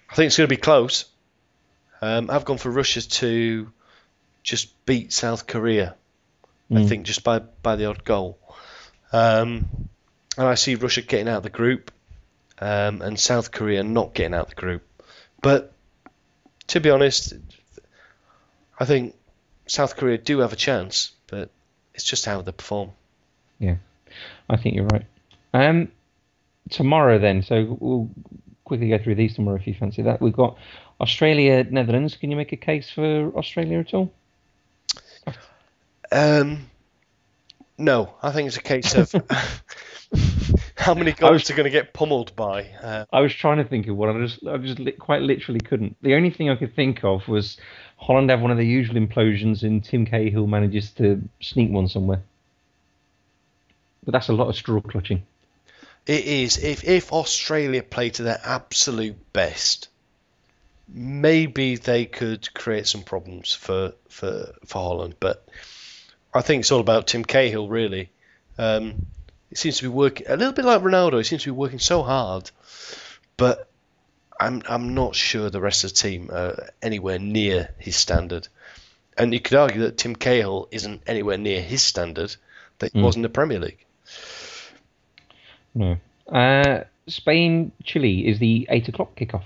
I 0.10 0.16
think 0.16 0.28
it's 0.28 0.38
going 0.38 0.50
to 0.50 0.56
be 0.56 0.62
close. 0.62 1.06
Um, 2.02 2.32
I've 2.32 2.46
gone 2.46 2.58
for 2.58 2.72
Russia 2.72 3.08
to 3.08 3.72
just 4.42 4.84
beat 4.88 5.14
South 5.14 5.46
Korea. 5.46 5.96
I 6.72 6.74
Mm. 6.74 6.90
think 6.90 7.06
just 7.06 7.24
by 7.24 7.38
by 7.40 7.76
the 7.76 7.86
odd 7.86 8.04
goal. 8.04 8.40
Um, 9.12 9.68
and 10.38 10.48
I 10.48 10.56
see 10.56 10.74
Russia 10.74 11.02
getting 11.04 11.28
out 11.28 11.38
of 11.38 11.44
the 11.44 11.52
group, 11.52 11.92
um, 12.60 13.02
and 13.02 13.20
South 13.20 13.52
Korea 13.52 13.84
not 13.84 14.14
getting 14.14 14.34
out 14.34 14.44
of 14.44 14.50
the 14.50 14.56
group. 14.56 14.84
But 15.42 15.74
to 16.68 16.80
be 16.80 16.90
honest, 16.90 17.34
I 18.80 18.86
think 18.86 19.16
South 19.68 19.96
Korea 19.96 20.18
do 20.18 20.40
have 20.40 20.54
a 20.54 20.58
chance, 20.58 21.12
but 21.28 21.50
it's 21.94 22.04
just 22.04 22.26
how 22.26 22.42
they 22.42 22.52
perform. 22.52 22.92
Yeah, 23.60 23.76
I 24.50 24.58
think 24.58 24.76
you're 24.76 24.88
right. 24.88 25.06
Um, 25.54 25.92
tomorrow 26.70 27.20
then, 27.20 27.44
so 27.44 27.78
we'll 27.80 28.10
quickly 28.64 28.90
go 28.90 28.98
through 28.98 29.16
these 29.16 29.36
tomorrow 29.36 29.58
if 29.58 29.68
you 29.68 29.74
fancy 29.74 30.02
that. 30.04 30.22
We've 30.22 30.34
got 30.34 30.58
Australia, 31.00 31.64
Netherlands. 31.64 32.18
Can 32.18 32.32
you 32.32 32.38
make 32.38 32.52
a 32.52 32.58
case 32.58 32.90
for 32.90 33.32
Australia 33.36 33.80
at 33.80 33.94
all? 33.94 34.12
Um, 36.12 36.70
no, 37.78 38.14
I 38.22 38.32
think 38.32 38.48
it's 38.48 38.58
a 38.58 38.62
case 38.62 38.96
of 38.96 39.12
how 40.76 40.94
many 40.94 41.12
goals 41.12 41.34
was- 41.34 41.50
are 41.52 41.56
going 41.56 41.66
to 41.66 41.70
get 41.70 41.94
pummeled 41.94 42.36
by. 42.36 42.64
Uh, 42.82 43.06
I 43.12 43.22
was 43.22 43.34
trying 43.34 43.58
to 43.58 43.64
think 43.64 43.88
of 43.88 43.96
one. 43.96 44.16
I 44.16 44.26
just, 44.26 44.46
I 44.46 44.58
just 44.58 44.80
li- 44.80 44.92
quite 44.94 45.22
literally 45.22 45.60
couldn't. 45.60 45.96
The 46.02 46.16
only 46.16 46.30
thing 46.30 46.50
I 46.50 46.56
could 46.56 46.76
think 46.76 47.04
of 47.04 47.28
was 47.28 47.58
Holland 47.98 48.30
have 48.30 48.42
one 48.42 48.52
of 48.52 48.58
the 48.58 48.66
usual 48.66 48.96
implosions, 48.96 49.64
and 49.64 49.84
Tim 49.84 50.06
Cahill 50.06 50.48
manages 50.48 50.92
to 50.94 51.22
sneak 51.42 51.72
one 51.72 51.88
somewhere. 51.88 52.22
But 54.04 54.12
that's 54.12 54.28
a 54.30 54.34
lot 54.34 54.50
of 54.50 54.56
straw 54.56 54.82
clutching. 54.82 55.24
it 56.06 56.26
is 56.26 56.58
if 56.58 56.84
if 56.84 57.14
Australia 57.14 57.82
play 57.82 58.10
to 58.10 58.24
their 58.24 58.40
absolute 58.44 59.16
best, 59.32 59.88
maybe 60.90 61.78
they 61.78 62.06
could 62.06 62.54
create 62.54 62.88
some 62.88 63.04
problems 63.04 63.54
for 63.54 63.94
for 64.10 64.54
for 64.66 64.80
Holland. 64.80 65.16
But 65.22 65.48
I 66.34 66.42
think 66.42 66.62
it's 66.62 66.72
all 66.72 66.82
about 66.82 67.08
Tim 67.08 67.24
Cahill, 67.24 67.70
really. 67.70 68.10
Um, 68.58 69.06
he 69.54 69.58
seems 69.58 69.78
to 69.78 69.84
be 69.84 69.90
working 69.90 70.26
a 70.28 70.36
little 70.36 70.52
bit 70.52 70.66
like 70.66 70.82
Ronaldo. 70.82 71.18
He 71.18 71.24
seems 71.24 71.44
to 71.44 71.50
be 71.54 71.56
working 71.56 71.78
so 71.78 72.02
hard, 72.02 72.50
but 73.38 73.70
I'm 74.40 74.64
I'm 74.68 74.96
not 74.96 75.16
sure 75.16 75.52
the 75.52 75.62
rest 75.62 75.84
of 75.84 75.92
the 75.92 75.96
team 75.96 76.32
are 76.32 76.70
anywhere 76.82 77.20
near 77.20 77.70
his 77.78 77.96
standard. 77.96 78.48
And 79.16 79.32
you 79.32 79.40
could 79.40 79.56
argue 79.56 79.82
that 79.82 80.00
Tim 80.00 80.16
Cahill 80.16 80.68
isn't 80.72 81.04
anywhere 81.06 81.38
near 81.38 81.62
his 81.62 81.84
standard 81.84 82.36
that 82.80 82.94
he 82.94 83.00
was 83.00 83.16
in 83.16 83.22
the 83.22 83.30
Premier 83.30 83.60
League. 83.60 83.86
No. 85.76 85.98
Uh, 86.28 86.86
Spain, 87.06 87.74
Chile 87.84 88.28
is 88.28 88.40
the 88.40 88.66
eight 88.72 88.88
o'clock 88.88 89.16
kickoff. 89.16 89.44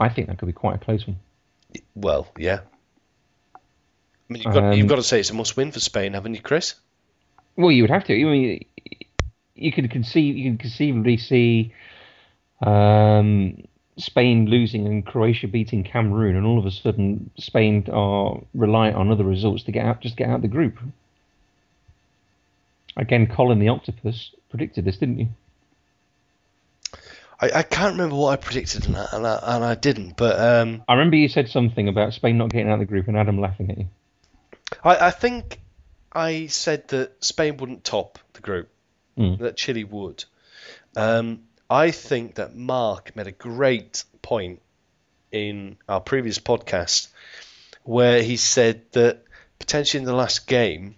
I 0.00 0.08
think 0.08 0.28
that 0.28 0.38
could 0.38 0.46
be 0.46 0.54
quite 0.54 0.76
a 0.76 0.78
close 0.78 1.06
one. 1.06 1.18
Well, 1.94 2.26
yeah. 2.38 2.60
I 3.54 3.58
mean, 4.30 4.42
you've 4.44 4.54
got, 4.54 4.64
Um, 4.64 4.72
you've 4.72 4.88
got 4.88 4.96
to 4.96 5.02
say 5.02 5.20
it's 5.20 5.28
a 5.28 5.34
must-win 5.34 5.72
for 5.72 5.80
Spain, 5.80 6.14
haven't 6.14 6.32
you, 6.32 6.40
Chris? 6.40 6.76
Well, 7.56 7.72
you 7.72 7.82
would 7.82 7.90
have 7.90 8.04
to. 8.04 8.14
I 8.14 8.30
mean, 8.30 8.64
you 9.54 9.72
could 9.72 9.90
conceive, 9.90 10.36
you 10.36 10.50
can 10.50 10.58
conceivably 10.58 11.16
see 11.16 11.72
um, 12.62 13.62
Spain 13.96 14.46
losing 14.46 14.86
and 14.86 15.04
Croatia 15.04 15.48
beating 15.48 15.84
Cameroon, 15.84 16.36
and 16.36 16.46
all 16.46 16.58
of 16.58 16.66
a 16.66 16.70
sudden 16.70 17.30
Spain 17.36 17.86
are 17.92 18.40
reliant 18.54 18.96
on 18.96 19.10
other 19.10 19.24
results 19.24 19.64
to 19.64 19.72
get 19.72 19.84
out, 19.84 20.00
just 20.00 20.16
get 20.16 20.28
out 20.28 20.36
of 20.36 20.42
the 20.42 20.48
group. 20.48 20.78
Again, 22.96 23.26
Colin 23.26 23.58
the 23.58 23.68
Octopus 23.68 24.30
predicted 24.50 24.84
this, 24.84 24.98
didn't 24.98 25.18
you? 25.18 25.28
I, 27.40 27.50
I 27.56 27.62
can't 27.62 27.92
remember 27.92 28.16
what 28.16 28.32
I 28.32 28.36
predicted, 28.36 28.86
and 28.86 28.96
I, 28.96 29.06
and 29.12 29.26
I, 29.26 29.40
and 29.42 29.64
I 29.64 29.74
didn't. 29.74 30.16
But 30.16 30.38
um, 30.38 30.84
I 30.88 30.94
remember 30.94 31.16
you 31.16 31.28
said 31.28 31.48
something 31.48 31.88
about 31.88 32.12
Spain 32.12 32.38
not 32.38 32.50
getting 32.50 32.68
out 32.68 32.74
of 32.74 32.80
the 32.80 32.86
group, 32.86 33.08
and 33.08 33.16
Adam 33.16 33.40
laughing 33.40 33.70
at 33.70 33.78
you. 33.78 33.86
I, 34.84 35.08
I 35.08 35.10
think 35.10 35.58
I 36.14 36.46
said 36.48 36.88
that 36.88 37.24
Spain 37.24 37.56
wouldn't 37.56 37.84
top 37.84 38.18
the 38.34 38.40
group, 38.40 38.68
Mm. 39.18 39.38
that 39.38 39.56
Chile 39.56 39.84
would. 39.84 40.24
Um, 40.96 41.44
I 41.70 41.90
think 41.90 42.34
that 42.36 42.54
Mark 42.54 43.16
made 43.16 43.26
a 43.26 43.32
great 43.32 44.04
point 44.20 44.60
in 45.30 45.76
our 45.88 46.00
previous 46.00 46.38
podcast 46.38 47.08
where 47.84 48.22
he 48.22 48.36
said 48.36 48.82
that 48.92 49.22
potentially 49.58 50.00
in 50.00 50.06
the 50.06 50.14
last 50.14 50.46
game, 50.46 50.96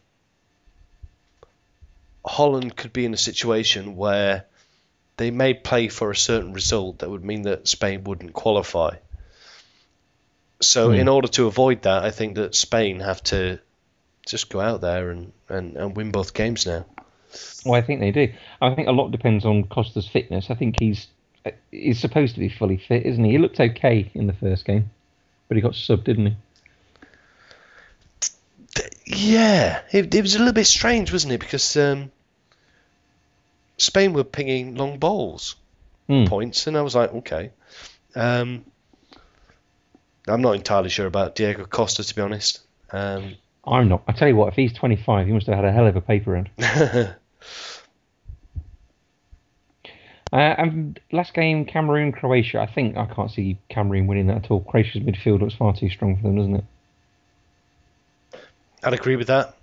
Holland 2.25 2.77
could 2.77 2.93
be 2.93 3.05
in 3.05 3.15
a 3.15 3.19
situation 3.19 3.97
where 3.97 4.47
they 5.17 5.31
may 5.31 5.55
play 5.55 5.89
for 5.89 6.11
a 6.11 6.17
certain 6.17 6.53
result 6.53 6.99
that 6.99 7.11
would 7.11 7.25
mean 7.25 7.43
that 7.43 7.69
Spain 7.69 8.03
wouldn't 8.05 8.33
qualify. 8.33 8.97
So, 10.61 10.89
Hmm. 10.91 10.95
in 10.95 11.09
order 11.09 11.29
to 11.29 11.47
avoid 11.47 11.83
that, 11.83 12.05
I 12.05 12.11
think 12.11 12.37
that 12.37 12.55
Spain 12.55 13.01
have 13.01 13.23
to 13.25 13.61
just 14.27 14.51
go 14.51 14.61
out 14.61 14.81
there 14.81 15.11
and, 15.11 15.33
and, 15.49 15.77
and 15.77 15.97
win 15.97 16.11
both 16.11 16.35
games 16.35 16.67
now. 16.67 16.85
Well, 17.65 17.75
I 17.75 17.83
think 17.83 18.01
they 18.01 18.11
do. 18.13 18.33
I 18.61 18.75
think 18.75 18.89
a 18.89 18.93
lot 18.93 19.11
depends 19.11 19.45
on 19.45 19.65
Costa's 19.65 20.07
fitness. 20.07 20.51
I 20.51 20.55
think 20.55 20.77
he's 20.79 21.09
he's 21.71 22.01
supposed 22.01 22.35
to 22.35 22.41
be 22.41 22.49
fully 22.49 22.79
fit, 22.79 23.05
isn't 23.05 23.25
he? 23.25 23.33
He 23.33 23.39
looked 23.39 23.61
okay 23.61 24.11
in 24.15 24.27
the 24.27 24.33
first 24.33 24.65
game, 24.65 24.91
but 25.49 25.57
he 25.57 25.61
got 25.61 25.73
subbed, 25.73 26.05
didn't 26.05 26.27
he? 26.27 26.37
Yeah, 29.07 29.83
it, 29.93 30.15
it 30.15 30.23
was 30.23 30.35
a 30.35 30.39
little 30.39 30.55
bit 30.55 30.67
strange, 30.67 31.13
wasn't 31.13 31.35
it? 31.35 31.41
Because 31.41 31.77
um, 31.77 32.11
Spain 33.79 34.13
were 34.13 34.25
pinging 34.25 34.75
long 34.77 34.99
balls 34.99 35.57
Hmm. 36.07 36.25
points, 36.27 36.67
and 36.67 36.77
I 36.77 36.83
was 36.83 36.95
like, 36.95 37.13
okay. 37.15 37.51
Um, 38.15 38.65
I'm 40.29 40.43
not 40.43 40.55
entirely 40.55 40.91
sure 40.91 41.07
about 41.07 41.35
Diego 41.35 41.65
Costa, 41.65 42.05
to 42.05 42.15
be 42.15 42.21
honest. 42.21 42.61
Um, 42.91 43.37
I'm 43.67 43.89
not. 43.89 44.03
I 44.07 44.13
tell 44.13 44.29
you 44.29 44.37
what, 44.37 44.49
if 44.49 44.55
he's 44.55 44.73
25, 44.73 45.27
he 45.27 45.33
must 45.33 45.47
have 45.47 45.57
had 45.57 45.65
a 45.65 45.73
hell 45.73 45.87
of 45.87 45.97
a 45.97 46.01
paper 46.01 46.33
round. 46.33 46.51
Uh, 50.33 50.53
and 50.59 50.99
last 51.13 51.33
game, 51.33 51.65
Cameroon, 51.65 52.11
Croatia. 52.11 52.59
I 52.59 52.67
think 52.67 52.97
I 52.97 53.07
can't 53.07 53.31
see 53.31 53.57
Cameroon 53.69 54.09
winning 54.09 54.27
that 54.27 54.45
at 54.45 54.51
all. 54.51 54.63
Croatia's 54.63 55.01
midfield 55.01 55.41
looks 55.41 55.55
far 55.55 55.77
too 55.77 55.89
strong 55.89 56.17
for 56.17 56.23
them, 56.23 56.35
doesn't 56.35 56.57
it? 56.57 56.65
I'd 58.83 58.95
agree 58.95 59.15
with 59.15 59.29
that. 59.29 59.55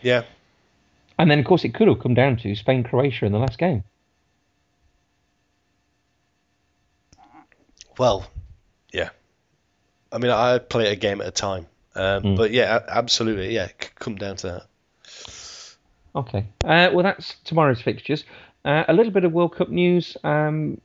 Yeah, 0.00 0.22
And 1.18 1.30
then, 1.30 1.38
of 1.38 1.44
course, 1.44 1.66
it 1.66 1.74
could 1.74 1.86
have 1.86 2.00
come 2.00 2.14
down 2.14 2.38
to 2.38 2.54
Spain, 2.54 2.82
Croatia 2.82 3.26
in 3.26 3.32
the 3.32 3.38
last 3.38 3.58
game. 3.58 3.84
well, 7.98 8.26
yeah. 8.94 9.10
I 10.10 10.16
mean, 10.16 10.30
I 10.30 10.56
play 10.56 10.90
a 10.90 10.96
game 10.96 11.20
at 11.20 11.26
a 11.26 11.30
time. 11.30 11.66
Um, 12.00 12.22
Hmm. 12.22 12.34
But 12.36 12.50
yeah, 12.52 12.80
absolutely, 12.88 13.54
yeah, 13.54 13.68
come 13.96 14.16
down 14.16 14.36
to 14.36 14.46
that. 14.46 14.62
Okay. 16.14 16.46
Uh, 16.64 16.90
well, 16.92 17.04
that's 17.04 17.36
tomorrow's 17.44 17.82
fixtures. 17.82 18.24
Uh, 18.64 18.84
a 18.88 18.92
little 18.92 19.12
bit 19.12 19.24
of 19.24 19.32
World 19.32 19.54
Cup 19.54 19.68
news. 19.68 20.16
Um, 20.24 20.80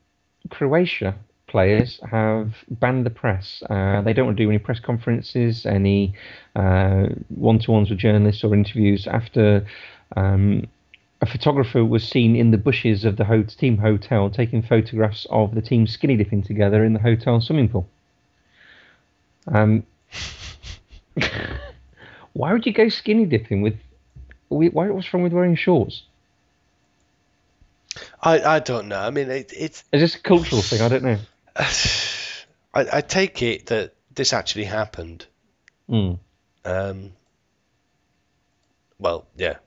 Croatia 0.50 1.16
players 1.48 2.00
have 2.12 2.54
banned 2.70 3.06
the 3.06 3.10
press. 3.10 3.64
Uh, 3.70 4.02
they 4.02 4.14
don't 4.14 4.26
want 4.26 4.38
to 4.38 4.44
do 4.44 4.50
any 4.50 4.60
press 4.60 4.80
conferences, 4.80 5.66
any 5.66 6.14
uh, 6.56 7.08
one-to-ones 7.30 7.90
with 7.90 8.00
journalists 8.00 8.44
or 8.44 8.54
interviews 8.54 9.08
after 9.08 9.66
um, 10.16 10.68
a 11.22 11.26
photographer 11.26 11.84
was 11.84 12.04
seen 12.08 12.36
in 12.36 12.52
the 12.52 12.58
bushes 12.58 13.06
of 13.06 13.16
the 13.18 13.26
ho- 13.26 13.44
team 13.44 13.78
hotel 13.78 14.30
taking 14.30 14.62
photographs 14.62 15.26
of 15.30 15.56
the 15.56 15.62
team 15.62 15.88
skinny 15.88 16.18
dipping 16.18 16.44
together 16.44 16.84
in 16.84 16.94
the 16.94 17.00
hotel 17.00 17.40
swimming 17.42 17.70
pool. 17.70 17.88
Um, 19.48 19.84
why 22.34 22.54
would 22.54 22.66
you 22.66 22.74
go 22.74 22.90
skinny 22.90 23.26
dipping 23.26 23.62
with? 23.62 23.76
Why, 24.50 24.90
what's 24.90 25.14
wrong 25.14 25.24
with 25.24 25.34
wearing 25.34 25.56
shorts? 25.56 26.04
I, 28.22 28.42
I 28.42 28.60
don't 28.60 28.88
know. 28.88 29.00
I 29.00 29.10
mean, 29.10 29.30
it, 29.30 29.54
it's 29.56 29.84
Is 29.92 30.02
this 30.02 30.16
a 30.16 30.22
cultural 30.22 30.62
thing? 30.62 30.82
I 30.82 30.90
don't 30.90 31.04
know. 31.04 31.18
I, 31.56 32.98
I 32.98 33.02
take 33.02 33.42
it 33.42 33.68
that 33.68 33.94
this 34.14 34.34
actually 34.34 34.66
happened. 34.66 35.26
Mm. 35.90 36.20
Um, 36.64 37.14
well, 39.00 39.26
yeah. 39.36 39.58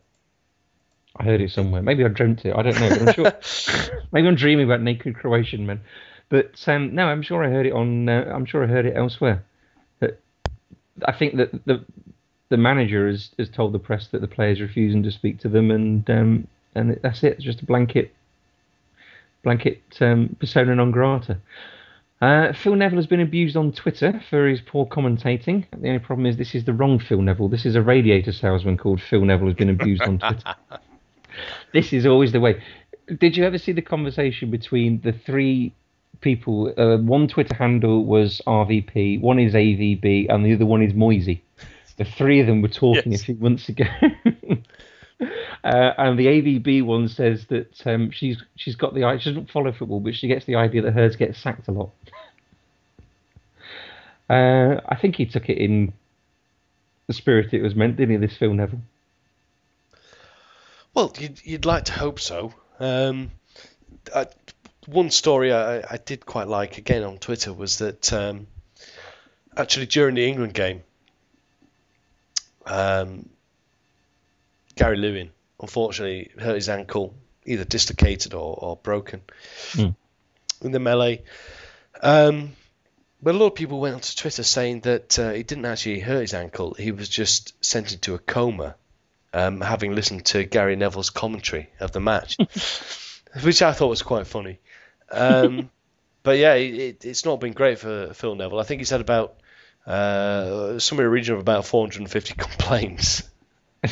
I 1.17 1.25
heard 1.25 1.41
it 1.41 1.51
somewhere. 1.51 1.83
Maybe 1.83 2.05
I 2.05 2.09
dreamt 2.09 2.45
it. 2.45 2.55
I 2.55 2.63
don't 2.63 2.79
know. 2.81 2.89
But 2.91 3.09
I'm 3.09 3.15
sure. 3.15 4.01
maybe 4.13 4.29
I'm 4.29 4.35
dreaming 4.35 4.67
about 4.67 4.83
naked 4.83 5.17
Croatian 5.17 5.67
men. 5.67 5.81
But 6.29 6.63
um, 6.67 6.95
no, 6.95 7.07
I'm 7.07 7.23
sure 7.23 7.43
I 7.45 7.49
heard 7.49 7.67
it 7.67 7.73
on. 7.73 8.09
Uh, 8.09 8.31
I'm 8.33 8.45
sure 8.45 8.63
I 8.63 8.67
heard 8.67 8.87
it 8.87 8.97
elsewhere. 8.97 9.45
I 11.05 11.13
think 11.13 11.37
that 11.37 11.51
the 11.67 11.85
the 12.51 12.57
manager 12.57 13.09
has, 13.09 13.31
has 13.39 13.51
told 13.51 13.73
the 13.73 13.79
press 13.79 14.09
that 14.09 14.21
the 14.21 14.29
players 14.29 14.61
are 14.61 14.65
refusing 14.65 15.03
to 15.03 15.11
speak 15.11 15.39
to 15.41 15.49
them, 15.49 15.71
and 15.71 16.09
um, 16.11 16.49
and 16.75 16.99
that's 17.03 17.23
it. 17.23 17.35
It's 17.35 17.45
just 17.45 17.63
a 17.63 17.67
blanket 17.67 18.13
blanket 19.43 19.83
um, 20.01 20.37
persona 20.41 20.75
non 20.75 20.91
grata. 20.91 21.39
Uh, 22.21 22.53
Phil 22.53 22.75
Neville 22.75 22.99
has 22.99 23.07
been 23.07 23.21
abused 23.21 23.57
on 23.57 23.71
Twitter 23.71 24.21
for 24.29 24.49
his 24.49 24.61
poor 24.61 24.85
commentating. 24.87 25.65
The 25.71 25.89
only 25.89 26.01
problem 26.01 26.27
is 26.27 26.37
this 26.37 26.55
is 26.55 26.65
the 26.65 26.73
wrong 26.73 26.99
Phil 26.99 27.23
Neville. 27.23 27.49
This 27.49 27.65
is 27.65 27.77
a 27.77 27.83
radiator 27.83 28.33
salesman 28.33 28.77
called 28.77 29.01
Phil 29.01 29.25
Neville 29.25 29.47
has 29.47 29.57
been 29.57 29.71
abused 29.71 30.03
on 30.03 30.19
Twitter. 30.19 30.55
This 31.73 31.93
is 31.93 32.05
always 32.05 32.33
the 32.33 32.41
way. 32.41 32.61
Did 33.21 33.37
you 33.37 33.45
ever 33.45 33.59
see 33.59 33.71
the 33.71 33.83
conversation 33.83 34.51
between 34.51 35.01
the 35.03 35.13
three 35.13 35.73
people? 36.21 36.73
Uh, 36.77 36.99
one 36.99 37.29
Twitter 37.29 37.55
handle 37.55 38.05
was 38.05 38.41
RVP, 38.47 39.21
one 39.21 39.39
is 39.39 39.55
AVB, 39.55 40.27
and 40.33 40.45
the 40.45 40.55
other 40.55 40.67
one 40.67 40.83
is 40.83 40.93
Moisey. 40.95 41.43
The 41.97 42.05
three 42.05 42.41
of 42.41 42.47
them 42.47 42.63
were 42.63 42.69
talking 42.69 43.13
Yes. 43.13 43.23
a 43.23 43.25
few 43.25 43.35
months 43.37 43.69
ago. 43.69 43.85
Uh, 45.65 45.93
and 45.99 46.17
the 46.17 46.27
AVB 46.27 46.85
one 46.85 47.09
says 47.09 47.47
that 47.47 47.85
um, 47.85 48.13
she's 48.13 48.41
she's 48.55 48.77
got 48.77 48.95
the 48.95 49.03
i- 49.03 49.19
she 49.19 49.31
doesn't 49.31 49.51
follow 49.51 49.73
football, 49.73 49.99
but 49.99 50.15
she 50.15 50.29
gets 50.29 50.45
the 50.47 50.55
idea 50.55 50.81
that 50.83 50.93
hers 50.93 51.17
gets 51.17 51.41
sacked 51.41 51.67
a 51.67 51.73
lot. 51.73 51.91
Uh, 54.31 54.81
I 54.87 54.95
think 55.01 55.17
he 55.17 55.25
took 55.27 55.49
it 55.49 55.57
in 55.59 55.93
the 57.07 57.15
spirit 57.15 57.53
it 57.55 57.63
was 57.63 57.75
meant, 57.75 57.97
didn't 57.97 58.21
he? 58.21 58.27
This 58.27 58.37
Phil 58.37 58.53
Neville. 58.53 58.83
Well, 60.95 61.13
you'd, 61.19 61.41
you'd 61.45 61.65
like 61.65 61.87
to 61.87 61.93
hope 61.95 62.21
so. 62.21 62.53
Um, 62.79 63.31
I, 64.15 64.27
one 64.89 65.11
story 65.11 65.53
I, 65.53 65.79
I 65.81 65.99
did 66.03 66.25
quite 66.25 66.49
like 66.49 66.79
again 66.79 67.03
on 67.03 67.19
Twitter 67.19 67.53
was 67.53 67.79
that 67.79 68.11
um, 68.13 68.47
actually 69.57 69.87
during 69.87 70.15
the 70.15 70.27
England 70.27 70.55
game, 70.55 70.83
um, 72.67 73.29
Gary 74.77 74.97
Lewin 74.97 75.31
unfortunately 75.61 76.31
hurt 76.39 76.55
his 76.55 76.69
ankle, 76.69 77.15
either 77.45 77.65
dislocated 77.65 78.35
or, 78.35 78.57
or 78.61 78.77
broken 78.77 79.21
Mm. 79.73 79.95
in 80.63 80.73
the 80.73 80.79
melee. 80.79 81.23
Um, 82.03 82.53
but 83.21 83.35
a 83.35 83.39
lot 83.39 83.49
of 83.49 83.55
people 83.57 83.81
went 83.81 83.97
onto 83.97 84.15
Twitter 84.17 84.43
saying 84.45 84.81
that 84.81 85.19
uh, 85.19 85.33
he 85.33 85.43
didn't 85.43 85.65
actually 85.67 86.01
hurt 86.01 86.21
his 86.21 86.35
ankle; 86.35 86.75
he 86.75 86.93
was 86.93 87.09
just 87.09 87.53
sent 87.65 87.93
into 87.93 88.15
a 88.15 88.19
coma, 88.19 88.77
um, 89.35 89.61
having 89.61 89.95
listened 89.95 90.25
to 90.27 90.45
Gary 90.45 90.77
Neville's 90.77 91.11
commentary 91.11 91.69
of 91.81 91.93
the 91.93 92.01
match, 92.01 92.39
which 93.43 93.61
I 93.61 93.73
thought 93.73 93.89
was 93.89 94.03
quite 94.03 94.27
funny. 94.27 94.61
Um, 95.11 95.71
but 96.23 96.39
yeah, 96.39 96.55
it, 96.55 96.75
it, 96.75 97.05
it's 97.05 97.25
not 97.25 97.41
been 97.41 97.53
great 97.53 97.79
for 97.79 98.13
Phil 98.15 98.35
Neville. 98.35 98.61
I 98.61 98.65
think 98.65 98.81
he's 98.81 98.91
had 98.91 99.01
about 99.01 99.37
uh, 99.87 100.79
somewhere 100.79 101.07
in 101.07 101.11
the 101.11 101.15
region 101.15 101.35
of 101.35 101.41
about 101.41 101.65
450 101.67 102.35
complaints. 102.39 103.23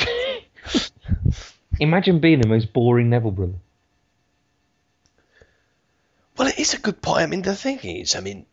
Imagine 1.80 2.20
being 2.20 2.40
the 2.40 2.48
most 2.48 2.72
boring 2.72 3.10
Neville 3.10 3.30
brother. 3.30 3.54
Well, 6.36 6.48
it 6.48 6.58
is 6.58 6.74
a 6.74 6.78
good 6.78 7.00
point. 7.00 7.22
I 7.22 7.26
mean, 7.26 7.42
the 7.42 7.54
thing 7.54 7.78
is, 7.78 8.14
I 8.14 8.20
mean, 8.20 8.46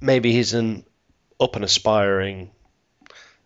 maybe 0.00 0.32
he's 0.32 0.54
an 0.54 0.84
up 1.38 1.54
and 1.56 1.64
aspiring 1.64 2.50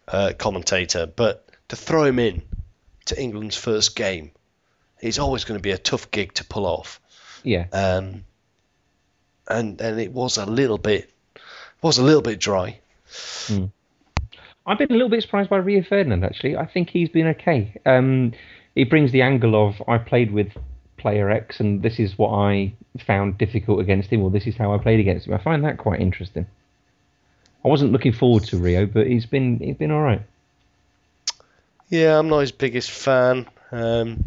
uh, 0.09 0.33
commentator, 0.39 1.07
but 1.07 1.47
to 1.69 1.77
throw 1.77 2.05
him 2.05 2.19
in 2.19 2.43
to 3.07 3.21
England's 3.21 3.57
first 3.57 3.95
game 3.95 4.31
is 5.01 5.19
always 5.19 5.45
going 5.45 5.59
to 5.59 5.63
be 5.63 5.73
a 5.73 5.79
tough 5.79 6.11
gig 6.11 6.33
to 6.35 6.45
pull 6.45 6.67
off. 6.67 7.01
Yeah. 7.45 7.67
Um, 7.73 8.25
and 9.49 9.81
and 9.81 10.01
it 10.01 10.13
was 10.13 10.39
a 10.39 10.47
little 10.47 10.79
bit 10.79 11.11
was 11.83 11.99
a 11.99 12.03
little 12.03 12.23
bit 12.23 12.41
dry. 12.41 12.79
I've 14.67 14.79
been 14.79 14.91
a 14.91 14.95
little 14.95 15.11
bit 15.11 15.23
surprised 15.23 15.51
by 15.51 15.59
Rio 15.59 15.83
Ferdinand 15.83 16.25
actually. 16.25 16.57
I 16.57 16.67
think 16.67 16.91
he's 16.91 17.11
been 17.11 17.29
okay. 17.29 17.75
Um, 17.85 18.33
he 18.75 18.85
brings 18.85 19.13
the 19.13 19.23
angle 19.23 19.69
of 19.69 19.83
I 19.87 19.99
played 19.99 20.33
with 20.33 20.53
player 20.97 21.31
X 21.31 21.61
and 21.61 21.83
this 21.83 21.99
is 21.99 22.19
what 22.19 22.31
I 22.31 22.73
found 23.07 23.37
difficult 23.37 23.81
against 23.81 24.11
him, 24.11 24.23
or 24.23 24.31
this 24.31 24.47
is 24.47 24.57
how 24.57 24.73
I 24.73 24.79
played 24.79 25.01
against 25.01 25.27
him. 25.27 25.35
I 25.35 25.39
find 25.39 25.63
that 25.65 25.77
quite 25.77 26.01
interesting. 26.01 26.47
I 27.65 27.69
wasn't 27.69 27.93
looking 27.93 28.13
forward 28.13 28.45
to 28.45 28.57
Rio, 28.57 28.87
but 28.87 29.07
he's 29.07 29.27
been 29.27 29.59
he's 29.59 29.77
been 29.77 29.91
all 29.91 30.03
right. 30.03 30.23
Yeah, 31.91 32.19
I'm 32.19 32.29
not 32.29 32.41
his 32.41 32.53
biggest 32.53 32.91
fan. 32.91 33.47
Um, 33.71 34.25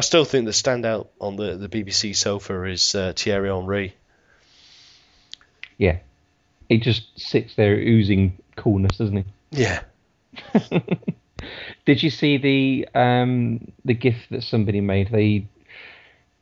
I 0.00 0.02
still 0.02 0.24
think 0.24 0.46
the 0.46 0.52
standout 0.52 1.08
on 1.20 1.36
the, 1.36 1.58
the 1.58 1.68
BBC 1.68 2.16
sofa 2.16 2.64
is 2.64 2.94
uh, 2.94 3.12
Thierry 3.14 3.50
Henry. 3.50 3.94
Yeah, 5.76 5.98
he 6.70 6.78
just 6.78 7.20
sits 7.20 7.54
there 7.54 7.74
oozing 7.74 8.38
coolness, 8.56 8.96
doesn't 8.96 9.14
he? 9.18 9.24
Yeah. 9.50 9.82
Did 11.84 12.02
you 12.02 12.08
see 12.08 12.38
the 12.38 12.88
um, 12.98 13.72
the 13.84 13.92
GIF 13.92 14.16
that 14.30 14.42
somebody 14.42 14.80
made? 14.80 15.10
They 15.10 15.46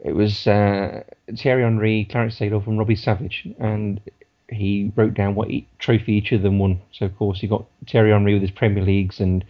it 0.05 0.12
was 0.14 0.47
uh, 0.47 1.03
Thierry 1.37 1.64
Henry, 1.64 2.07
Clarence 2.09 2.38
Seedorf, 2.38 2.68
and 2.68 2.79
Robbie 2.79 2.94
Savage, 2.94 3.49
and 3.59 4.01
he 4.49 4.92
wrote 4.94 5.14
down 5.14 5.35
what 5.35 5.51
e- 5.51 5.66
trophy 5.81 6.12
each 6.12 6.31
of 6.31 6.42
them 6.42 6.61
won. 6.61 6.81
So 6.92 7.07
of 7.07 7.18
course 7.18 7.42
you 7.42 7.49
got 7.49 7.64
Thierry 7.90 8.12
Henry 8.12 8.35
with 8.35 8.42
his 8.42 8.53
Premier 8.53 8.85
Leagues 8.85 9.18
and 9.18 9.44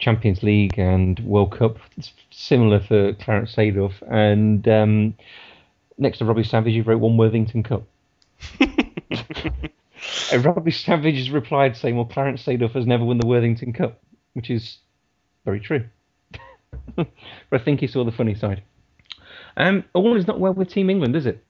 Champions 0.00 0.42
League 0.42 0.78
and 0.78 1.20
World 1.20 1.56
Cup. 1.56 1.78
It's 1.96 2.12
similar 2.30 2.80
for 2.80 3.12
Clarence 3.14 3.54
Seedorf, 3.54 4.02
and 4.10 4.66
um, 4.66 5.14
next 5.98 6.18
to 6.18 6.24
Robbie 6.24 6.44
Savage, 6.44 6.72
he 6.72 6.80
wrote 6.80 7.00
one 7.00 7.16
Worthington 7.16 7.62
Cup. 7.62 7.84
And 10.32 10.44
Robbie 10.44 10.70
Savage 10.70 11.16
has 11.16 11.30
replied 11.30 11.76
saying, 11.76 11.96
"Well, 11.96 12.04
Clarence 12.04 12.44
Seedorf 12.44 12.72
has 12.72 12.86
never 12.86 13.04
won 13.04 13.18
the 13.18 13.26
Worthington 13.26 13.72
Cup," 13.72 14.00
which 14.34 14.50
is 14.50 14.78
very 15.44 15.60
true. 15.60 15.84
but 16.96 17.08
I 17.52 17.58
think 17.58 17.80
he 17.80 17.86
saw 17.86 18.04
the 18.04 18.12
funny 18.12 18.34
side. 18.34 18.62
Um, 19.56 19.84
all 19.92 20.16
is 20.16 20.26
not 20.26 20.40
well 20.40 20.54
with 20.54 20.70
Team 20.70 20.88
England, 20.88 21.16
is 21.16 21.26
it? 21.26 21.44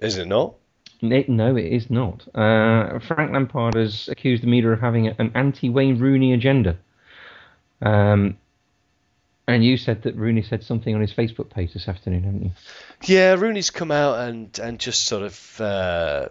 Is 0.00 0.16
it 0.16 0.26
not? 0.26 0.54
No, 1.02 1.56
it 1.56 1.66
is 1.66 1.90
not. 1.90 2.26
Uh, 2.34 2.98
Frank 3.00 3.32
Lampard 3.32 3.74
has 3.74 4.08
accused 4.08 4.42
the 4.42 4.46
media 4.46 4.70
of 4.70 4.80
having 4.80 5.08
an 5.08 5.30
anti-Wayne 5.34 5.98
Rooney 5.98 6.32
agenda. 6.32 6.78
Um, 7.84 8.38
and 9.46 9.62
you 9.62 9.76
said 9.76 10.02
that 10.02 10.16
Rooney 10.16 10.42
said 10.42 10.64
something 10.64 10.94
on 10.94 11.02
his 11.02 11.12
Facebook 11.12 11.50
page 11.50 11.74
this 11.74 11.86
afternoon, 11.86 12.24
haven't 12.24 12.42
you? 12.42 12.50
Yeah, 13.04 13.34
Rooney's 13.34 13.70
come 13.70 13.90
out 13.90 14.18
and, 14.20 14.58
and 14.58 14.80
just 14.80 15.04
sort 15.04 15.22
of 15.22 15.60
uh, 15.60 16.28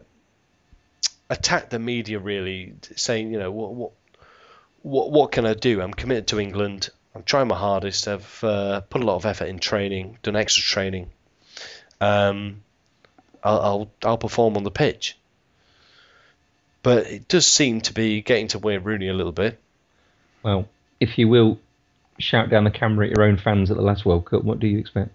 attacked 1.30 1.70
the 1.70 1.80
media, 1.80 2.20
really, 2.20 2.74
saying, 2.96 3.32
you 3.32 3.40
know, 3.40 3.52
what, 3.52 3.74
what 3.74 3.92
what 4.82 5.12
what 5.12 5.32
can 5.32 5.46
I 5.46 5.54
do? 5.54 5.82
I'm 5.82 5.94
committed 5.94 6.28
to 6.28 6.40
England. 6.40 6.90
I'm 7.16 7.24
trying 7.24 7.48
my 7.48 7.58
hardest. 7.58 8.08
I've 8.08 8.44
uh, 8.44 8.82
put 8.82 9.02
a 9.02 9.06
lot 9.06 9.16
of 9.16 9.26
effort 9.26 9.46
in 9.46 9.60
training, 9.60 10.18
done 10.24 10.36
extra 10.36 10.64
training. 10.64 11.10
Um, 12.02 12.64
I'll, 13.44 13.62
I'll 13.62 13.92
I'll 14.04 14.18
perform 14.18 14.58
on 14.58 14.64
the 14.64 14.72
pitch. 14.72 15.18
But 16.82 17.08
it 17.08 17.28
does 17.30 17.48
seem 17.48 17.80
to 17.82 17.94
be 17.94 18.22
getting 18.22 18.50
to 18.50 18.60
Wayne 18.60 18.84
Rooney 18.84 19.08
a 19.08 19.14
little 19.14 19.32
bit. 19.32 19.58
Well, 20.44 20.68
if 21.04 21.18
you 21.18 21.28
will 21.28 21.60
shout 22.18 22.50
down 22.50 22.64
the 22.64 22.72
camera 22.72 23.08
at 23.08 23.16
your 23.16 23.26
own 23.26 23.38
fans 23.38 23.70
at 23.70 23.78
the 23.78 23.84
last 23.84 24.06
World 24.06 24.26
Cup, 24.26 24.44
what 24.44 24.60
do 24.60 24.68
you 24.68 24.80
expect? 24.80 25.12